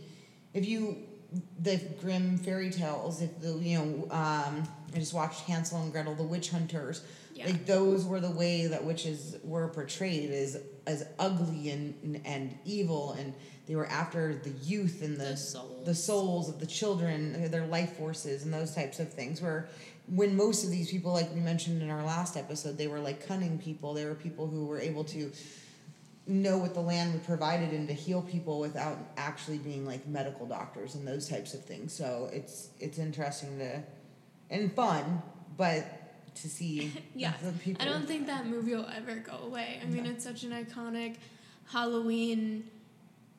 [0.55, 0.97] if you,
[1.61, 6.15] the Grimm fairy tales, if the, you know, um, I just watched Hansel and Gretel,
[6.15, 7.03] the witch hunters.
[7.35, 7.47] Yeah.
[7.47, 13.13] Like those were the way that witches were portrayed as as ugly and and evil,
[13.13, 13.33] and
[13.67, 15.87] they were after the youth and the The souls.
[15.87, 19.41] the souls of the children, their life forces, and those types of things.
[19.41, 19.69] Where
[20.07, 23.27] when most of these people, like we mentioned in our last episode, they were like
[23.27, 23.95] cunning people.
[23.95, 25.31] They were people who were able to
[26.26, 30.46] know what the land would provided and to heal people without actually being like medical
[30.46, 31.92] doctors and those types of things.
[31.92, 33.83] So it's it's interesting to
[34.50, 35.22] and fun,
[35.56, 35.85] but
[36.37, 37.83] to see Yeah, the people.
[37.85, 39.80] I don't think that movie will ever go away.
[39.83, 40.11] I mean, No.
[40.11, 41.16] it's such an iconic
[41.72, 42.64] Halloween.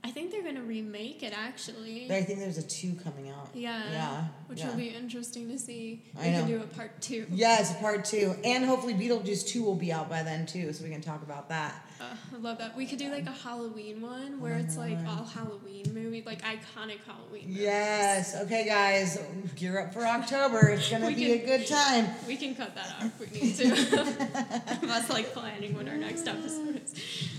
[0.03, 2.05] I think they're gonna remake it actually.
[2.07, 3.49] But I think there's a two coming out.
[3.53, 3.83] yeah.
[3.91, 4.69] Yeah, Which yeah.
[4.69, 6.03] will be interesting to see.
[6.19, 6.39] I we know.
[6.39, 7.27] can do a part two.
[7.31, 10.89] Yes, part two, and hopefully Beetlejuice two will be out by then too, so we
[10.89, 11.85] can talk about that.
[12.01, 12.75] Uh, I love that.
[12.75, 16.97] We could do like a Halloween one where it's like all Halloween movie, like iconic
[17.05, 17.43] Halloween.
[17.47, 17.57] movies.
[17.57, 18.35] Yes.
[18.41, 19.19] Okay, guys,
[19.55, 20.69] gear up for October.
[20.69, 22.07] It's gonna We be can- a good time.
[22.27, 24.87] We can cut that off if we need to.
[24.91, 27.29] Us like planning when our next episode is.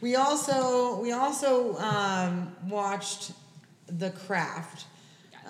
[0.00, 3.32] We also we also um, watched
[3.86, 4.86] The Craft.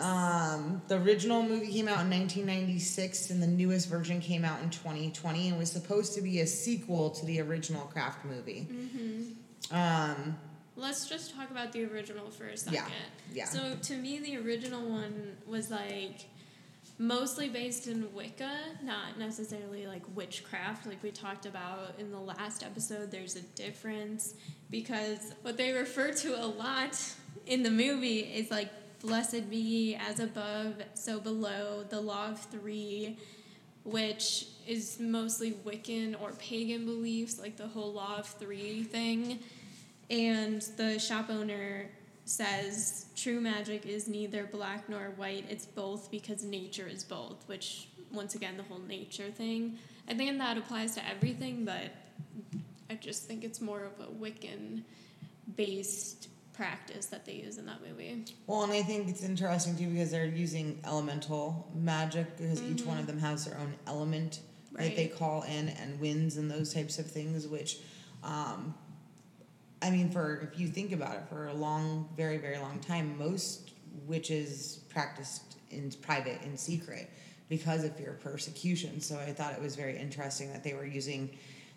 [0.01, 4.71] Um, the original movie came out in 1996, and the newest version came out in
[4.71, 8.67] 2020, and was supposed to be a sequel to the original Craft movie.
[8.71, 9.77] Mm-hmm.
[9.77, 10.37] Um,
[10.77, 12.75] Let's just talk about the original for a second.
[12.75, 12.89] Yeah,
[13.33, 13.45] yeah.
[13.45, 16.27] So to me, the original one was like
[16.99, 18.51] mostly based in Wicca,
[18.83, 23.11] not necessarily like witchcraft, like we talked about in the last episode.
[23.11, 24.35] There's a difference
[24.71, 27.03] because what they refer to a lot
[27.47, 33.19] in the movie is like blessed be as above, so below, the law of three,
[33.85, 39.41] which is mostly Wiccan or pagan beliefs, like the whole law of three thing.
[40.11, 41.89] And the shop owner
[42.25, 47.89] says true magic is neither black nor white, it's both because nature is both, which,
[48.13, 49.79] once again, the whole nature thing.
[50.09, 51.91] I think that applies to everything, but
[52.89, 54.83] I just think it's more of a Wiccan
[55.57, 56.29] based
[56.61, 58.23] practice that they use in that movie.
[58.47, 62.99] well, and I think it's interesting too because they're using elemental magic because each one
[62.99, 64.41] of them has their own element
[64.73, 67.79] that they call in and winds and those types of things, which.
[68.23, 68.75] Um,
[69.83, 73.17] I mean, for if you think about it, for a long, very, very long time,
[73.17, 73.71] most
[74.07, 77.09] witches practiced in private, in secret,
[77.49, 79.01] because of fear of persecution.
[79.01, 81.31] So I thought it was very interesting that they were using,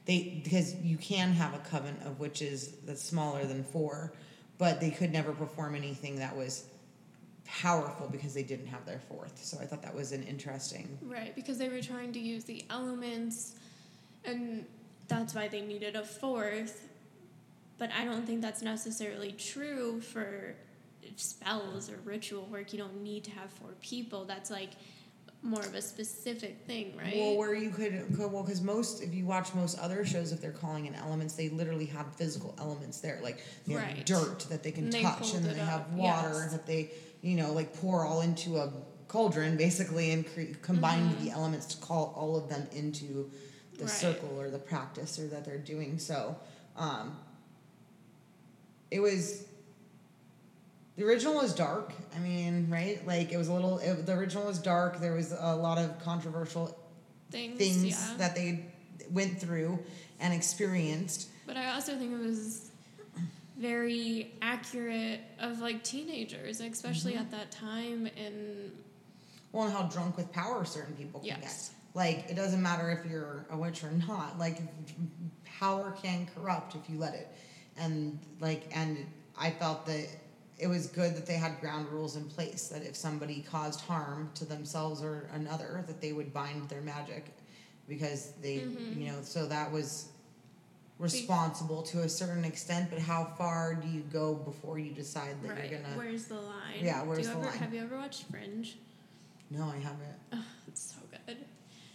[0.05, 4.11] they because you can have a coven of witches that's smaller than four,
[4.57, 6.65] but they could never perform anything that was
[7.45, 9.43] powerful because they didn't have their fourth.
[9.43, 10.97] So I thought that was an interesting.
[11.01, 13.55] Right, because they were trying to use the elements,
[14.25, 14.65] and
[15.07, 16.87] that's why they needed a fourth.
[17.77, 20.55] But I don't think that's necessarily true for
[21.15, 22.71] spells or ritual work.
[22.71, 24.25] You don't need to have four people.
[24.25, 24.71] That's like
[25.43, 27.13] more of a specific thing, right?
[27.15, 30.39] Well, where you could, could well, because most, if you watch most other shows, if
[30.39, 34.05] they're calling in elements, they literally have physical elements there, like they have Right.
[34.05, 36.51] dirt that they can And touch, hold and it they up, have water yes.
[36.53, 38.71] that they, you know, like pour all into a
[39.09, 41.19] cauldron, basically, and cre- combine Mhm.
[41.25, 43.29] the elements to call all of them into
[43.77, 43.91] the Right.
[43.93, 45.99] circle or the practice or that they're doing.
[45.99, 46.37] So,
[46.77, 47.17] um,
[48.91, 49.43] it was.
[50.95, 51.91] The original was dark.
[52.15, 53.05] I mean, right?
[53.07, 53.79] Like it was a little.
[53.79, 54.99] It, the original was dark.
[54.99, 56.77] There was a lot of controversial
[57.31, 58.17] things, things yeah.
[58.17, 58.65] that they
[59.11, 59.79] went through
[60.19, 61.29] and experienced.
[61.47, 62.69] But I also think it was
[63.57, 67.21] very accurate of like teenagers, especially Mm-hmm.
[67.21, 68.07] at that time.
[68.17, 68.71] And
[69.51, 71.69] Well, and how drunk with power certain people can Yes.
[71.69, 71.75] get.
[71.95, 74.39] Like it doesn't matter if you're a witch or not.
[74.39, 74.59] Like
[75.59, 77.27] power can corrupt if you let it,
[77.77, 79.05] and like and
[79.37, 80.07] I felt that
[80.59, 84.29] it was good that they had ground rules in place that if somebody caused harm
[84.35, 87.25] to themselves or another, that they would bind their magic,
[87.87, 88.97] because they Mhm.
[88.97, 90.07] you know so that was
[90.99, 92.89] responsible to a certain extent.
[92.89, 95.95] But how far do you go before you decide that right, you're gonna?
[95.97, 96.79] where's the line?
[96.81, 97.57] Yeah, where's the ever, line?
[97.57, 98.77] Have you ever watched Fringe?
[99.49, 100.19] No, I haven't.
[100.31, 101.37] Oh, it's so good.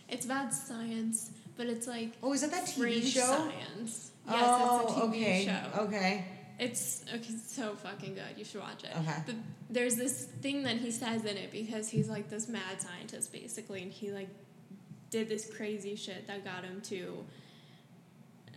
[0.09, 3.21] It's about science, but it's like Oh, is that that TV fringe show?
[3.21, 4.11] science.
[4.27, 5.44] Yes, oh, it's a TV okay.
[5.47, 5.81] show.
[5.83, 6.25] Okay.
[6.59, 8.37] It's okay, so fucking good.
[8.37, 8.90] You should watch it.
[8.97, 9.16] Okay.
[9.27, 9.35] But
[9.71, 13.83] there's this thing that he says in it because he's like this mad scientist basically,
[13.83, 14.29] and he like
[15.11, 17.25] did this crazy shit that got him to,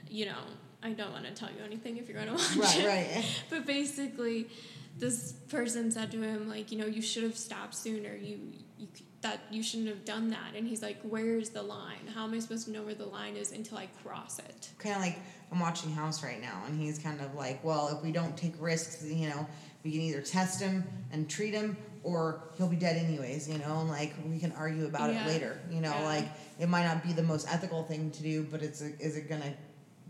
[0.10, 0.38] you know,
[0.84, 2.86] I don't want to tell you anything if you're gonna watch Right, it.
[2.88, 3.16] right.
[3.16, 3.44] right.
[3.50, 4.48] But basically,
[4.98, 8.16] this person said to him like, you know, you should have stopped sooner.
[8.16, 8.40] You,
[8.78, 8.88] you
[9.22, 10.56] that you shouldn't have done that.
[10.56, 12.08] And he's like, where's the line?
[12.16, 14.72] How am I supposed to know where the line is until I cross it?
[14.80, 15.20] Kind of like
[15.52, 18.54] I'm watching House right now, and he's kind of like, well, if we don't take
[18.60, 19.46] risks, you know,
[19.84, 23.80] we can either test him and treat him, or he'll be dead anyways, you know,
[23.82, 25.26] and like we can argue about Yeah.
[25.26, 26.06] it later, you know, Yeah.
[26.06, 29.18] like it might not be the most ethical thing to do, but it's a, is
[29.18, 29.54] it gonna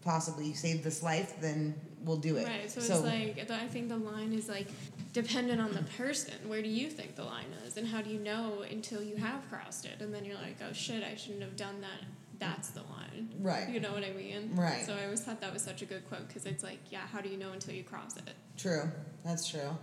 [0.03, 1.33] possibly save this life?
[1.41, 1.73] Then
[2.03, 2.47] we'll do it.
[2.47, 2.69] Right.
[2.71, 4.67] So, it's like I think the line is like
[5.13, 6.33] dependent on the person.
[6.47, 9.49] Where do you think the line is, and how do you know until you have
[9.49, 10.01] crossed it?
[10.01, 12.07] And then you're like, oh shit, I shouldn't have done that.
[12.41, 13.29] That's the line.
[13.39, 14.51] right, You know what I mean?
[14.55, 14.83] Right.
[14.85, 17.21] So I always thought that was such a good quote because it's like, yeah, how
[17.21, 18.33] do you know until you cross it?
[18.57, 18.91] true,
[19.23, 19.77] that's true.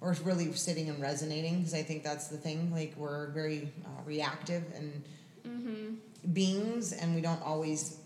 [0.00, 2.70] Or really sitting and resonating, because I think that's the thing.
[2.72, 5.02] Like we're very uh, reactive and
[5.46, 5.94] Mm-hmm.
[6.32, 7.98] beings and we don't always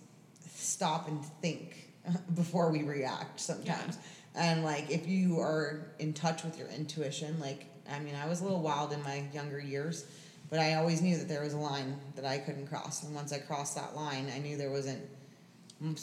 [0.55, 1.89] stop and think
[2.35, 3.97] before we react sometimes.
[4.35, 8.41] And like if you are in touch with your intuition, like I mean, I was
[8.41, 10.05] a little wild in my younger years,
[10.51, 13.03] but I always knew that there was a line that I couldn't cross.
[13.05, 15.01] And once I crossed that line, I knew there wasn't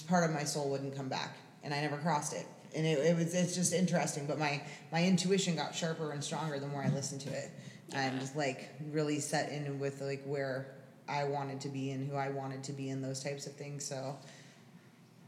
[0.07, 2.45] part of my soul wouldn't come back, and I never crossed it.
[2.75, 6.59] And it, it was it's just interesting, but my my intuition got sharper and stronger
[6.59, 7.51] the more I listened to it,
[7.93, 8.19] and Yeah.
[8.19, 10.73] just like really set in with like where
[11.07, 13.85] I wanted to be and who I wanted to be and those types of things.
[13.85, 14.17] So,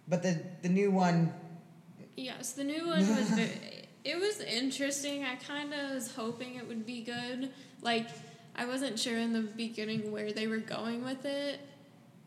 [0.07, 1.33] but the the new one,
[2.17, 5.23] Yes, the new one was very, it was interesting.
[5.23, 7.51] I kind of was hoping it would be good.
[7.81, 8.09] Like
[8.59, 11.61] I wasn't sure in the beginning where they were going with it,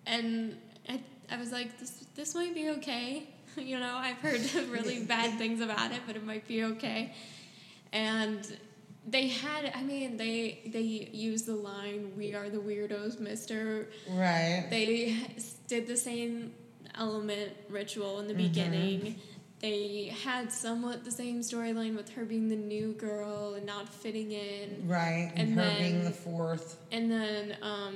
[0.06, 0.56] and
[0.88, 0.98] I,
[1.30, 3.28] I was like, this this might be okay.
[3.54, 4.40] You know, I've heard
[4.70, 7.12] really bad things about it, but it might be okay.
[7.92, 8.40] And
[9.06, 14.66] they had, I mean, they they used the line, "We are the weirdos, Mister." right?
[14.70, 15.18] They
[15.68, 16.54] did the same
[16.94, 18.38] element ritual in the Mhm.
[18.48, 19.20] beginning.
[19.62, 24.32] They had somewhat the same storyline with her being the new girl and not fitting
[24.32, 24.88] in.
[24.88, 26.78] right, and, and her being the fourth.
[26.90, 27.94] And then um,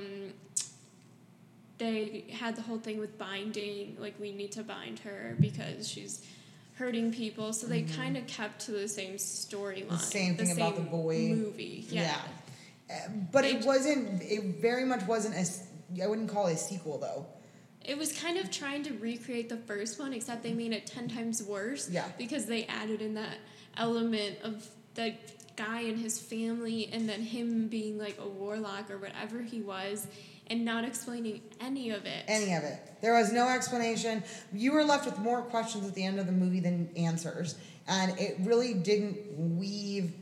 [1.77, 6.25] they had the whole thing with binding, like we need to bind her because she's
[6.75, 7.51] hurting people.
[7.53, 9.87] So they kind of kept to the same storyline.
[9.87, 9.95] Mm-hmm.
[9.97, 11.33] same thing about the boy.
[11.35, 11.85] movie.
[11.89, 12.15] Yeah.
[12.89, 12.93] Uh,
[13.31, 14.23] but it They- wasn't.
[14.23, 16.03] It very much wasn't a.
[16.03, 17.25] I wouldn't call it a sequel though.
[17.87, 21.07] It was kind of trying to recreate the first one, except they made it ten
[21.07, 21.89] times worse.
[21.89, 22.05] Yeah.
[22.17, 23.37] Because they added in that
[23.77, 25.15] element of the
[25.55, 30.05] guy and his family, and then him being like a warlock or whatever he was,
[30.47, 32.25] and not explaining any of it.
[32.27, 32.79] Any of it.
[33.01, 34.23] There was no explanation.
[34.53, 37.55] You were left with more questions at the end of the movie than answers.
[37.87, 39.17] And it really didn't
[39.57, 40.13] weave.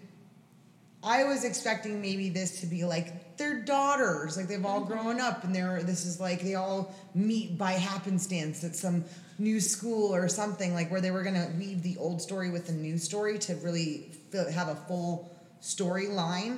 [1.03, 4.93] I was expecting maybe this to be like their daughters, like they've all mm-hmm.
[4.93, 9.03] grown up and they're this is like they all meet by happenstance at some
[9.37, 12.73] new school or something like where they were gonna weave the old story with the
[12.73, 16.57] new story to really fill, have a full storyline,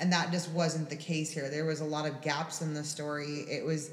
[0.00, 1.48] and that just wasn't the case here.
[1.48, 3.46] There was a lot of gaps in the story.
[3.48, 3.90] It was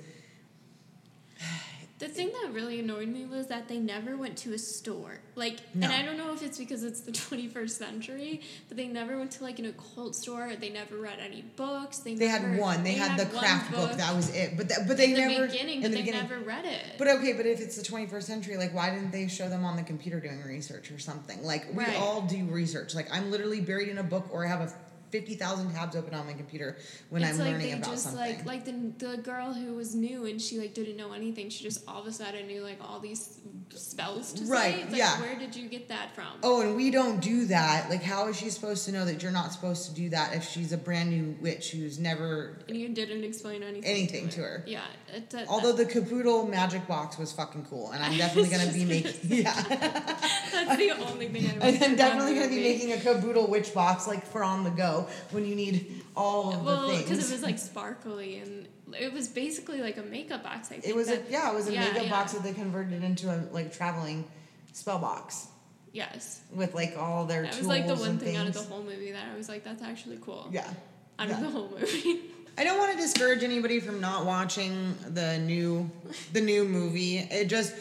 [1.97, 5.19] The thing that really annoyed me was that they never went to a store.
[5.35, 5.85] Like, No.
[5.87, 9.31] and I don't know if it's because it's the 21st century, but they never went
[9.31, 10.51] to like an occult store.
[10.59, 11.99] They never read any books.
[11.99, 12.83] They, they never, had one.
[12.83, 13.93] They, had, the craft book.
[13.93, 14.57] That was it.
[14.57, 16.29] But that, but they in the never beginning, in but the they beginning.
[16.29, 16.83] never read it.
[16.97, 19.77] But okay, but if it's the 21st century, like why didn't they show them on
[19.77, 21.41] the computer doing research or something?
[21.45, 21.95] Like we Right.
[21.95, 22.93] all do research.
[22.93, 24.73] Like I'm literally buried in a book or I have a
[25.11, 26.77] 50,000 tabs open on my computer
[27.09, 28.19] when it's I'm like learning they about just something.
[28.19, 31.49] like like the the girl who was new and she like didn't know anything.
[31.49, 33.39] She just all of a sudden knew like all these
[33.69, 34.81] spells to Right, say.
[34.81, 35.19] It's like, yeah.
[35.21, 36.27] Where did you get that from?
[36.43, 37.89] Oh, and we don't do that.
[37.89, 40.43] Like, how is she supposed to know that you're not supposed to do that if
[40.43, 42.57] she's a brand new witch who's never.
[42.67, 43.89] And you didn't explain anything.
[43.89, 44.63] Anything to, to her.
[44.67, 44.81] Yeah.
[45.13, 49.13] It, Although the caboodle magic box was fucking cool, and I'm definitely gonna be making
[49.23, 51.51] yeah, that's the only thing I.
[51.53, 54.69] and liked I'm definitely gonna be making a caboodle witch box like for on the
[54.71, 54.94] go
[55.31, 57.03] when you need all of Well, the things.
[57.09, 58.67] because it was like sparkly and
[58.99, 60.67] it was basically like a makeup box.
[60.69, 62.09] I think It was a yeah, it was a yeah, makeup yeah.
[62.09, 64.25] box that they converted into a like traveling
[64.73, 65.47] spell box
[65.93, 68.37] Yes, with like all their that tools was like the one thing things.
[68.39, 70.49] out of the whole movie that I was like, that's actually cool.
[70.51, 70.69] yeah.
[71.17, 71.35] Out yeah.
[71.35, 72.19] of the whole movie.
[72.57, 75.89] I don't want to discourage anybody from not watching the new
[76.33, 77.17] the new movie.
[77.19, 77.73] It just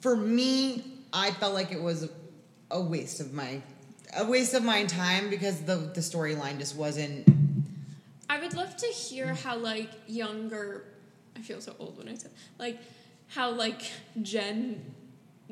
[0.00, 2.08] for me, I felt like it was
[2.70, 3.60] a waste of my
[4.16, 7.26] a waste of my time because the the storyline just wasn't
[8.28, 10.84] I would love to hear how like younger.
[11.36, 12.78] I feel so old when I said like
[13.28, 13.82] how like
[14.22, 14.94] Gen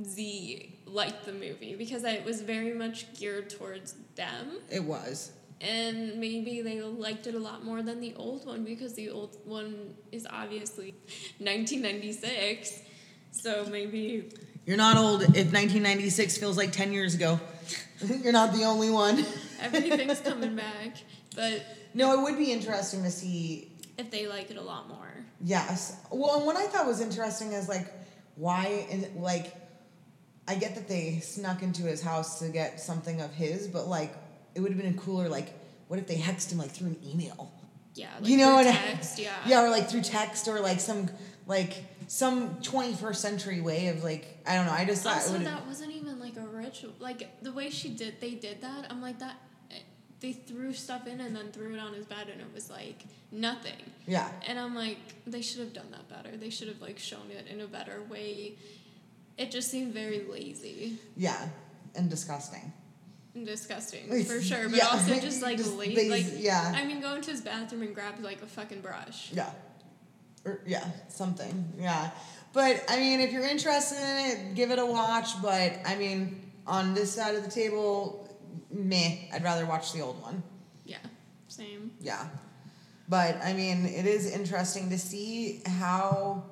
[0.03, 4.59] Z liked the movie because it was very much geared towards them.
[4.71, 5.33] it was.
[5.61, 9.37] and maybe they liked it a lot more than the old one because the old
[9.45, 10.95] one is obviously
[11.39, 12.83] 1996
[13.31, 14.29] so maybe
[14.67, 17.41] You're not old if 1996 feels like 10 years ago.
[18.23, 19.25] You're not the only one.
[19.61, 20.97] everything's coming back
[21.37, 25.13] but No, it would be interesting to see if they like it a lot more
[25.45, 25.97] Yes.
[26.11, 27.93] Well, and what I thought was interesting is like,
[28.37, 29.55] why, and like,
[30.47, 34.15] I get that they snuck into his house to get something of his, but like,
[34.55, 35.29] it would have been cooler.
[35.29, 35.53] Like,
[35.89, 37.53] what if they hexed him like through an email?
[37.95, 38.67] yeah like you know through what?
[38.69, 41.11] I- text yeah Yeah, or like through text, or like some
[41.47, 44.73] like some twenty first century way of like I don't know.
[44.73, 46.02] I just thought also it that wasn't even
[46.81, 49.37] like like the way she did they did that i'm like that
[49.71, 49.75] eh,
[50.21, 53.05] they threw stuff in and then threw it on his bed and it was like
[53.31, 54.29] nothing Yeah.
[54.47, 56.37] And I'm like, they should have done that better.
[56.37, 58.57] They should have like shown it in a better way.
[59.39, 61.49] It just seemed very lazy Yeah.
[61.95, 62.73] And disgusting.
[63.35, 64.69] and disgusting for sure.
[64.69, 64.89] But Yeah.
[64.89, 66.73] also just like Just Like yeah.
[66.77, 69.31] I mean, go into his bathroom and grab like a fucking brush.
[69.33, 69.51] Yeah.
[70.45, 71.73] Or yeah, something.
[71.79, 72.11] Yeah.
[72.53, 75.41] But I mean, if you're interested in it, give it a watch.
[75.41, 78.29] But I mean, on this side of the table,
[78.71, 79.17] meh.
[79.33, 80.43] I'd rather watch the old one.
[80.85, 80.99] Yeah,
[81.49, 81.93] same.
[82.01, 82.27] Yeah.
[83.09, 86.45] But I mean, it is interesting to see how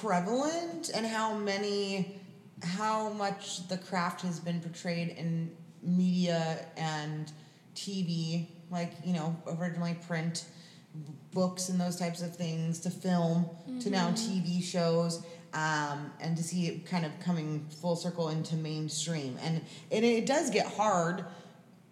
[0.00, 2.20] prevalent and how many,
[2.62, 5.50] how much the craft has been portrayed in
[5.82, 7.30] media and
[7.74, 10.44] TV, like, you know, originally print,
[11.32, 13.48] books and those types of things, to film,
[13.80, 14.48] to now mm-hmm.
[14.48, 15.24] TV shows.
[15.54, 19.36] Um, and to see it kind of coming full circle into mainstream.
[19.42, 21.26] And, it does get hard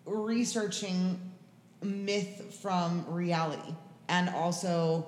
[0.06, 1.20] researching
[1.82, 3.74] myth from reality.
[4.08, 5.06] And also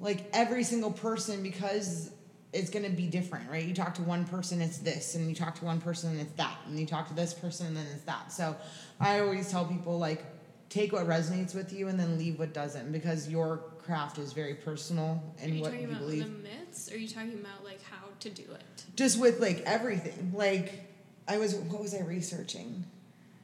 [0.00, 2.10] like every single person because
[2.52, 3.64] it's going to be different right?
[3.64, 6.58] You talk to one person it's this and you talk to one person it's that
[6.66, 8.32] and you talk to this person and then it's that.
[8.32, 8.54] So
[9.00, 10.24] i always tell people like
[10.68, 14.54] take what resonates with you and then leave what doesn't because your craft is very
[14.54, 16.90] personal and you what you about believe the myths?
[16.90, 18.84] Or are you talking about like how to do it?
[18.96, 20.88] just with like everything like
[21.28, 22.84] i was what was i researching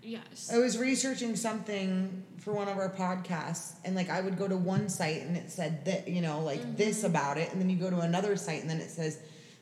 [0.09, 0.51] Yes.
[0.51, 4.57] I was researching something for one of our podcasts, and like I would go to
[4.57, 6.77] one site and it said that you know like mm-hmm.
[6.77, 9.19] this about it, and then you go to another site and then it says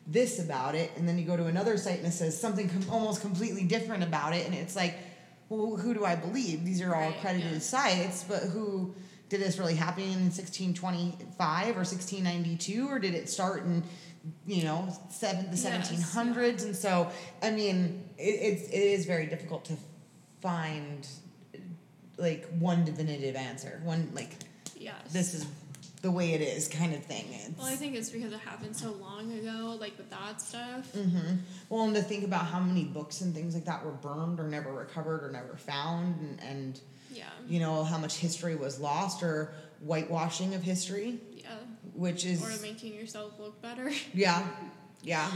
[0.06, 2.86] this about it, and then you go to another site and it says something com-
[2.92, 4.94] almost completely different about it, and it's like,
[5.48, 6.64] well, who do I believe?
[6.64, 7.58] These are all Right, accredited yeah.
[7.58, 8.94] sites, but who
[9.28, 13.82] did this really happen in 1625 or 1692, or did it start in
[14.46, 16.64] you know seven the Yes, 1700s?
[16.64, 17.10] And so
[17.42, 19.74] I mean, it, it's it is very difficult to
[20.40, 21.06] find
[22.18, 24.30] like one definitive answer one like
[24.76, 24.94] yes.
[25.12, 25.46] this is
[26.02, 28.76] the way it is kind of thing it's, Well, I think it's because it happened
[28.76, 30.92] so long ago, like with that stuff.
[30.92, 31.36] mm-hmm.
[31.68, 34.48] well and to think about how many books and things like that were burned or
[34.48, 36.80] never recovered or never found and, and
[37.16, 37.24] Yeah.
[37.48, 41.50] you know how much history was lost or whitewashing of history Yeah.
[41.94, 43.90] which is Or making yourself look better.
[44.14, 44.46] Yeah,
[45.02, 45.30] yeah.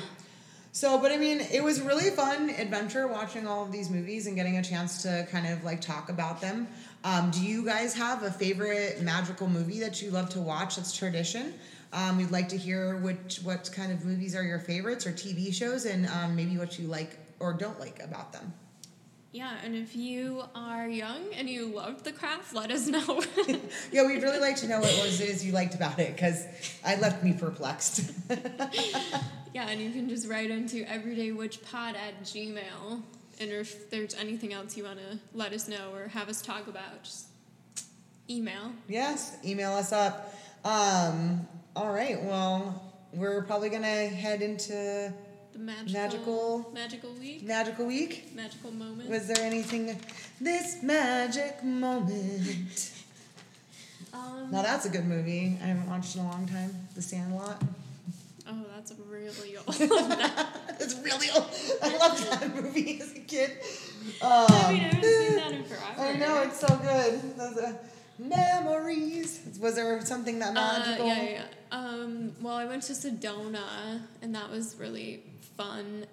[0.72, 4.36] So, but I mean, it was really fun adventure watching all of these movies and
[4.36, 6.68] getting a chance to kind of like talk about them.
[7.02, 10.96] Um, do you guys have a favorite magical movie that you love to watch that's
[10.96, 11.54] tradition?
[11.92, 15.52] Um, we'd like to hear which what kind of movies are your favorites or TV
[15.52, 18.52] shows, and um, maybe what you like or don't like about them.
[19.32, 23.22] Yeah, and if you are young and you loved the craft, let us know.
[23.92, 26.44] yeah, we'd really like to know what it was is you liked about it because
[26.84, 28.10] I left me perplexed.
[29.54, 33.02] yeah, and you can just write into everydaywitchpod at gmail.
[33.38, 36.66] And if there's anything else you want to let us know or have us talk
[36.66, 37.26] about, just
[38.28, 38.72] email.
[38.88, 40.34] Yes, email us up.
[40.64, 45.12] Um, all right, well, we're probably going to head into
[45.52, 47.42] the magical, magical magical week.
[47.44, 48.30] Magical week.
[48.34, 49.08] Magical moment.
[49.10, 49.98] Was there anything?
[50.40, 52.92] This magic moment.
[54.12, 55.56] Um, now that's a good movie.
[55.62, 56.74] I haven't watched in a long time.
[56.94, 57.62] The Sandlot.
[58.48, 59.66] Oh, that's really old.
[60.80, 61.46] That's really old.
[61.82, 63.50] I loved that movie as a kid.
[64.22, 66.00] Um, I mean, I haven't seen that in forever.
[66.00, 67.36] I know it's so good.
[67.36, 67.72] Those, uh,
[68.18, 69.40] memories.
[69.60, 71.10] Was there something that magical?
[71.10, 71.42] Uh, yeah, yeah.
[71.70, 75.22] Um, well, I went to Sedona, and that was really
[75.60, 76.06] fun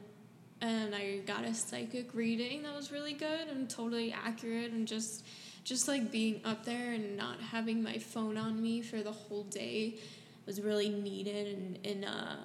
[0.60, 5.26] and I got a psychic reading that was really good and totally accurate and just
[5.64, 9.44] just like being up there and not having my phone on me for the whole
[9.44, 10.00] day
[10.46, 12.36] was really needed and, and uh,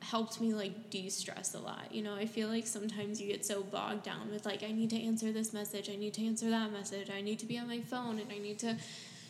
[0.00, 2.14] helped me like de-stress a lot you know?
[2.14, 5.32] I feel like sometimes you get so bogged down with like i need to answer
[5.32, 8.18] this message i need to answer that message i need to be on my phone
[8.18, 8.76] and i need to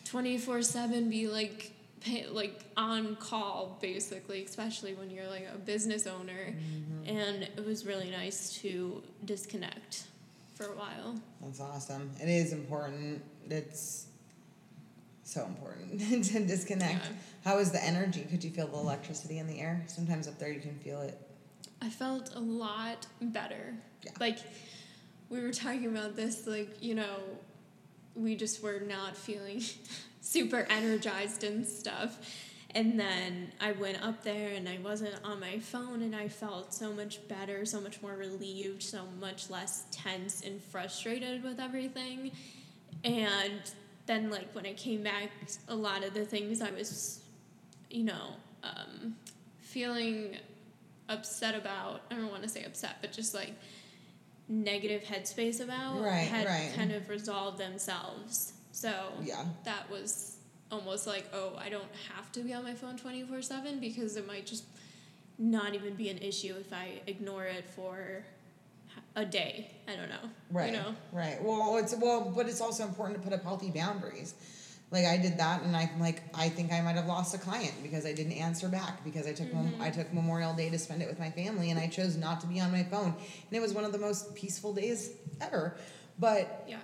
[0.05, 6.55] 24-7 be like pay, like on call basically, especially when you're like a business owner.
[6.55, 7.09] Mm-hmm.
[7.09, 10.05] And it was really nice to disconnect
[10.55, 11.20] for a while.
[11.40, 12.11] That's awesome.
[12.20, 13.22] It is important.
[13.49, 14.07] It's
[15.24, 17.05] so important to disconnect.
[17.05, 17.12] Yeah.
[17.44, 18.26] How was the energy?
[18.28, 19.84] Could you feel the electricity in the air?
[19.86, 21.18] Sometimes up there you can feel it.
[21.80, 23.74] I felt a lot better.
[24.03, 24.12] Yeah.
[24.18, 24.38] Like
[25.30, 27.16] we were talking about this, like, you know,
[28.14, 29.62] we just were not feeling
[30.20, 32.18] super energized and stuff.
[32.74, 36.74] And then I went up there and I wasn't on my phone and I felt
[36.74, 42.30] so much better, so much more relieved, so much less tense and frustrated with everything.
[43.04, 43.62] And
[44.06, 45.30] then, like, when I came back,
[45.68, 47.20] a lot of the things I was,
[47.90, 49.16] you know, um,
[49.60, 50.36] feeling
[51.08, 53.52] upset about, I don't want to say upset, but just like
[54.48, 56.72] negative headspace about right, had right.
[56.74, 58.52] kind of resolved themselves.
[58.79, 58.93] So
[59.24, 59.45] yeah.
[59.64, 60.37] that was
[60.70, 64.24] almost like, oh, I don't have to be on my phone 24 7 because it
[64.24, 64.62] might just
[65.37, 68.22] not even be an issue if I ignore it for
[69.16, 69.72] a day.
[69.89, 70.31] I don't know.
[70.53, 70.70] Right.
[70.70, 70.95] You know?
[71.11, 71.43] Right.
[71.43, 74.35] Well, it's well, but it's also important to put up healthy boundaries.
[74.93, 77.74] Like I did that, and I'm like, I think I might have lost a client
[77.83, 79.83] because I didn't answer back because I took mm-hmm.
[79.83, 82.47] I took Memorial Day to spend it with my family, and I chose not to
[82.47, 85.11] be on my phone, and it was one of the most peaceful days
[85.41, 85.76] ever.
[86.20, 86.79] But yeah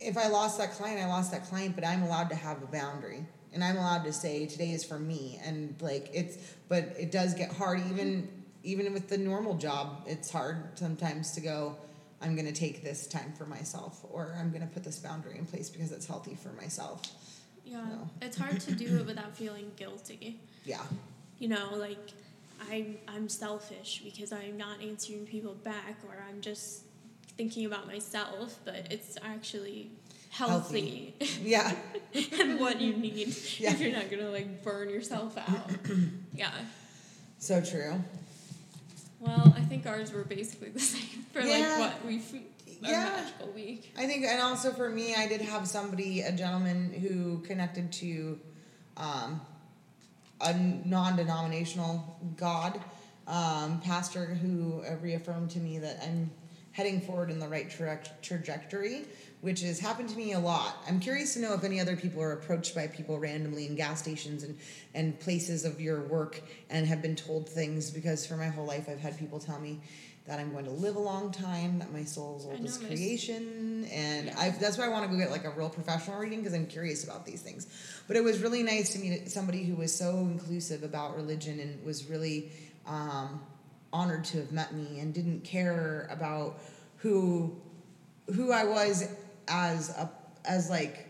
[0.00, 2.66] if I lost that client, I lost that client, but I'm allowed to have a
[2.66, 3.24] boundary.
[3.52, 7.34] And I'm allowed to say today is for me and like it's but it does
[7.34, 8.28] get hard even
[8.64, 11.76] even with the normal job, it's hard sometimes to go
[12.22, 15.36] I'm going to take this time for myself or I'm going to put this boundary
[15.36, 17.02] in place because it's healthy for myself.
[17.64, 17.84] Yeah.
[17.88, 18.10] So.
[18.22, 20.38] It's hard to do it without feeling guilty.
[20.64, 20.82] Yeah.
[21.38, 21.98] You know, like
[22.70, 26.84] I'm I'm selfish because I'm not answering people back or I'm just
[27.36, 29.90] thinking about myself, but it's actually
[30.30, 31.14] healthy.
[31.18, 31.42] healthy.
[31.42, 31.74] Yeah.
[32.40, 33.72] and what you need yeah.
[33.72, 35.70] if you're not gonna like burn yourself out.
[36.34, 36.52] yeah.
[37.38, 38.02] So true.
[39.20, 41.78] Well, I think ours were basically the same for yeah.
[41.78, 42.20] like what we
[42.80, 43.04] yeah.
[43.04, 43.92] magical week.
[43.96, 48.38] I think, and also for me, I did have somebody, a gentleman who connected to
[48.96, 49.40] um,
[50.40, 52.80] a non-denominational God
[53.28, 56.30] um, pastor who reaffirmed to me that I'm
[56.72, 59.04] heading forward in the right tra- trajectory,
[59.42, 60.76] which has happened to me a lot.
[60.88, 64.00] I'm curious to know if any other people are approached by people randomly in gas
[64.00, 64.58] stations and,
[64.94, 68.88] and places of your work and have been told things because for my whole life
[68.88, 69.80] I've had people tell me
[70.26, 74.38] that I'm going to live a long time, that my soul's oldest creation, and yeah.
[74.38, 76.66] I, that's why I want to go get like a real professional reading because I'm
[76.66, 77.66] curious about these things.
[78.06, 81.84] But it was really nice to meet somebody who was so inclusive about religion and
[81.84, 82.52] was really
[82.86, 83.40] um,
[83.92, 86.58] honored to have met me and didn't care about
[86.98, 87.54] who
[88.34, 89.08] who I was
[89.48, 90.10] as a
[90.44, 91.08] as like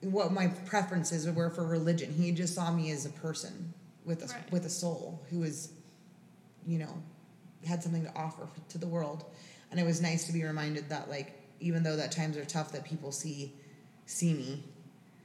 [0.00, 2.12] what my preferences were for religion.
[2.12, 3.72] He just saw me as a person
[4.04, 4.52] with a right.
[4.52, 5.72] with a soul who was,
[6.66, 7.02] you know,
[7.66, 9.24] had something to offer to the world.
[9.70, 12.72] And it was nice to be reminded that like even though that times are tough
[12.72, 13.52] that people see
[14.06, 14.64] see me.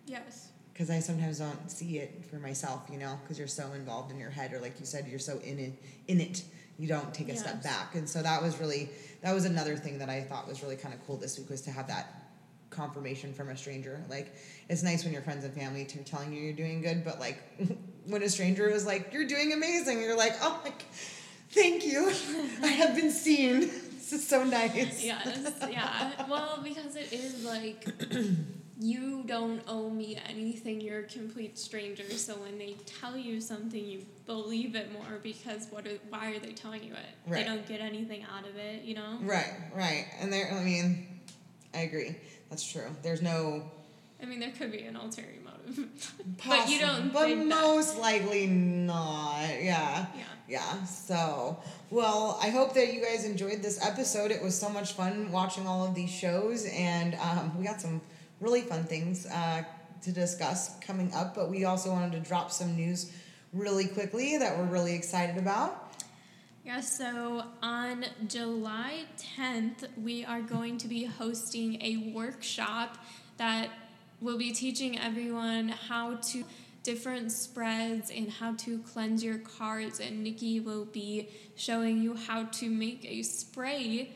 [0.06, 0.50] Yes.
[0.76, 4.20] Because I sometimes don't see it for myself, you know, because you're so involved in
[4.20, 5.74] your head, or like you said, you're so in it,
[6.10, 6.44] in it
[6.78, 7.96] you don't take a step back.
[7.96, 8.90] And so that was really
[9.22, 11.62] that was another thing that I thought was really kind of cool this week was
[11.62, 12.26] to have that
[12.70, 14.04] confirmation from a stranger.
[14.10, 14.36] Like
[14.70, 17.42] it's nice when your friends and family are telling you you're doing good, but like
[18.06, 20.74] when a stranger is like you're doing amazing, you're like oh my,
[21.52, 22.12] thank you,
[22.62, 23.70] I have been seen.
[24.06, 25.04] This is so nice.
[25.04, 26.28] Yes, yeah.
[26.30, 27.88] Well, because it is like
[28.80, 30.82] you don't owe me anything.
[30.82, 32.04] You're a complete stranger.
[32.12, 35.88] So when they tell you something, you believe it more because what?
[35.88, 37.00] Are, why are they telling you it?
[37.28, 37.44] Right.
[37.44, 38.84] They don't get anything out of it.
[38.84, 39.18] You know.
[39.22, 40.52] Right, right, and there.
[40.52, 41.08] I mean,
[41.74, 42.16] I agree.
[42.50, 42.88] That's true.
[43.02, 43.64] There's no
[44.22, 45.88] I mean, there could be an ulterior motive,
[46.48, 47.12] but you don't.
[47.12, 47.62] But think that.
[47.62, 49.50] most likely not.
[49.62, 50.06] Yeah.
[50.16, 50.24] Yeah.
[50.48, 50.84] Yeah.
[50.86, 51.60] So,
[51.90, 54.32] well, I hope that you guys enjoyed this episode.
[54.32, 58.02] It was so much fun watching all of these shows, and um, we got some
[58.40, 59.64] really fun things uh,
[60.02, 61.36] to discuss coming up.
[61.36, 63.12] But we also wanted to drop some news
[63.54, 65.94] really quickly that we're really excited about.
[66.66, 69.04] Yeah, so on July
[69.38, 72.98] 10th, we are going to be hosting a workshop
[73.38, 73.70] that
[74.20, 76.44] will be teaching everyone how to
[76.82, 82.44] different spreads and how to cleanse your cards and Nikki will be showing you how
[82.44, 84.12] to make a spray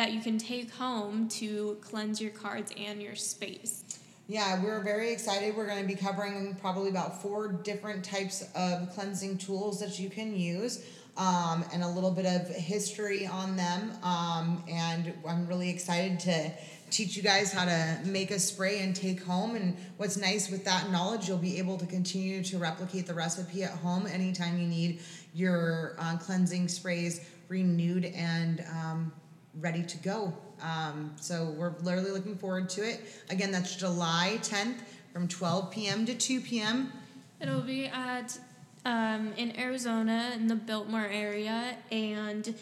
[0.00, 4.00] that you can take home to cleanse your cards and your space.
[4.28, 5.54] Yeah, we're very excited.
[5.54, 10.08] We're going to be covering probably about four different types of cleansing tools that you
[10.08, 10.86] can use.
[11.18, 13.92] Um, and a little bit of history on them.
[14.02, 16.50] Um, and I'm really excited to
[16.88, 19.54] teach you guys how to make a spray and take home.
[19.54, 23.64] And what's nice with that knowledge, you'll be able to continue to replicate the recipe
[23.64, 25.00] at home anytime you need
[25.34, 29.12] your uh, cleansing sprays renewed and um,
[29.58, 30.32] ready to go.
[30.62, 33.00] Um, so we're literally looking forward to it.
[33.30, 34.78] Again, that's July 10th
[35.12, 36.06] from 12 p.m.
[36.06, 36.92] to 2 p.m.
[37.40, 38.38] It'll be at
[38.84, 42.54] um, in Arizona in the Biltmore area, and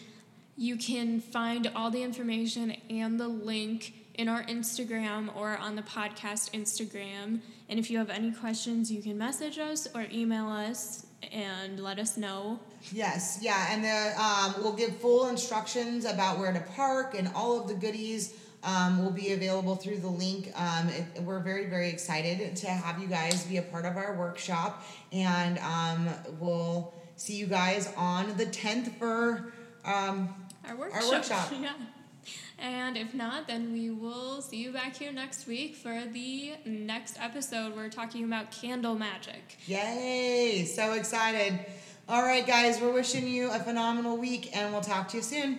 [0.56, 5.82] you can find all the information and the link in our Instagram or on the
[5.82, 7.40] podcast Instagram.
[7.68, 11.98] And if you have any questions, you can message us or email us and let
[11.98, 12.60] us know.
[12.92, 17.60] Yes, yeah, and the, um, we'll give full instructions about where to park and all
[17.60, 20.52] of the goodies um, will be available through the link.
[20.54, 24.16] Um, it, we're very, very excited to have you guys be a part of our
[24.16, 26.08] workshop, and um,
[26.38, 29.52] we'll see you guys on the 10th for.
[29.84, 30.34] Um,
[30.68, 31.12] Our workshop.
[31.12, 31.52] workshop.
[31.60, 31.72] yeah.
[32.58, 37.16] And if not, then we will see you back here next week for the next
[37.20, 37.76] episode.
[37.76, 39.58] We're talking about candle magic.
[39.66, 40.64] yay!
[40.64, 41.58] So excited.
[42.08, 45.58] All right, guys, we're wishing you a phenomenal week, and we'll talk to you soon.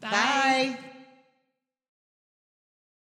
[0.00, 0.78] Bye.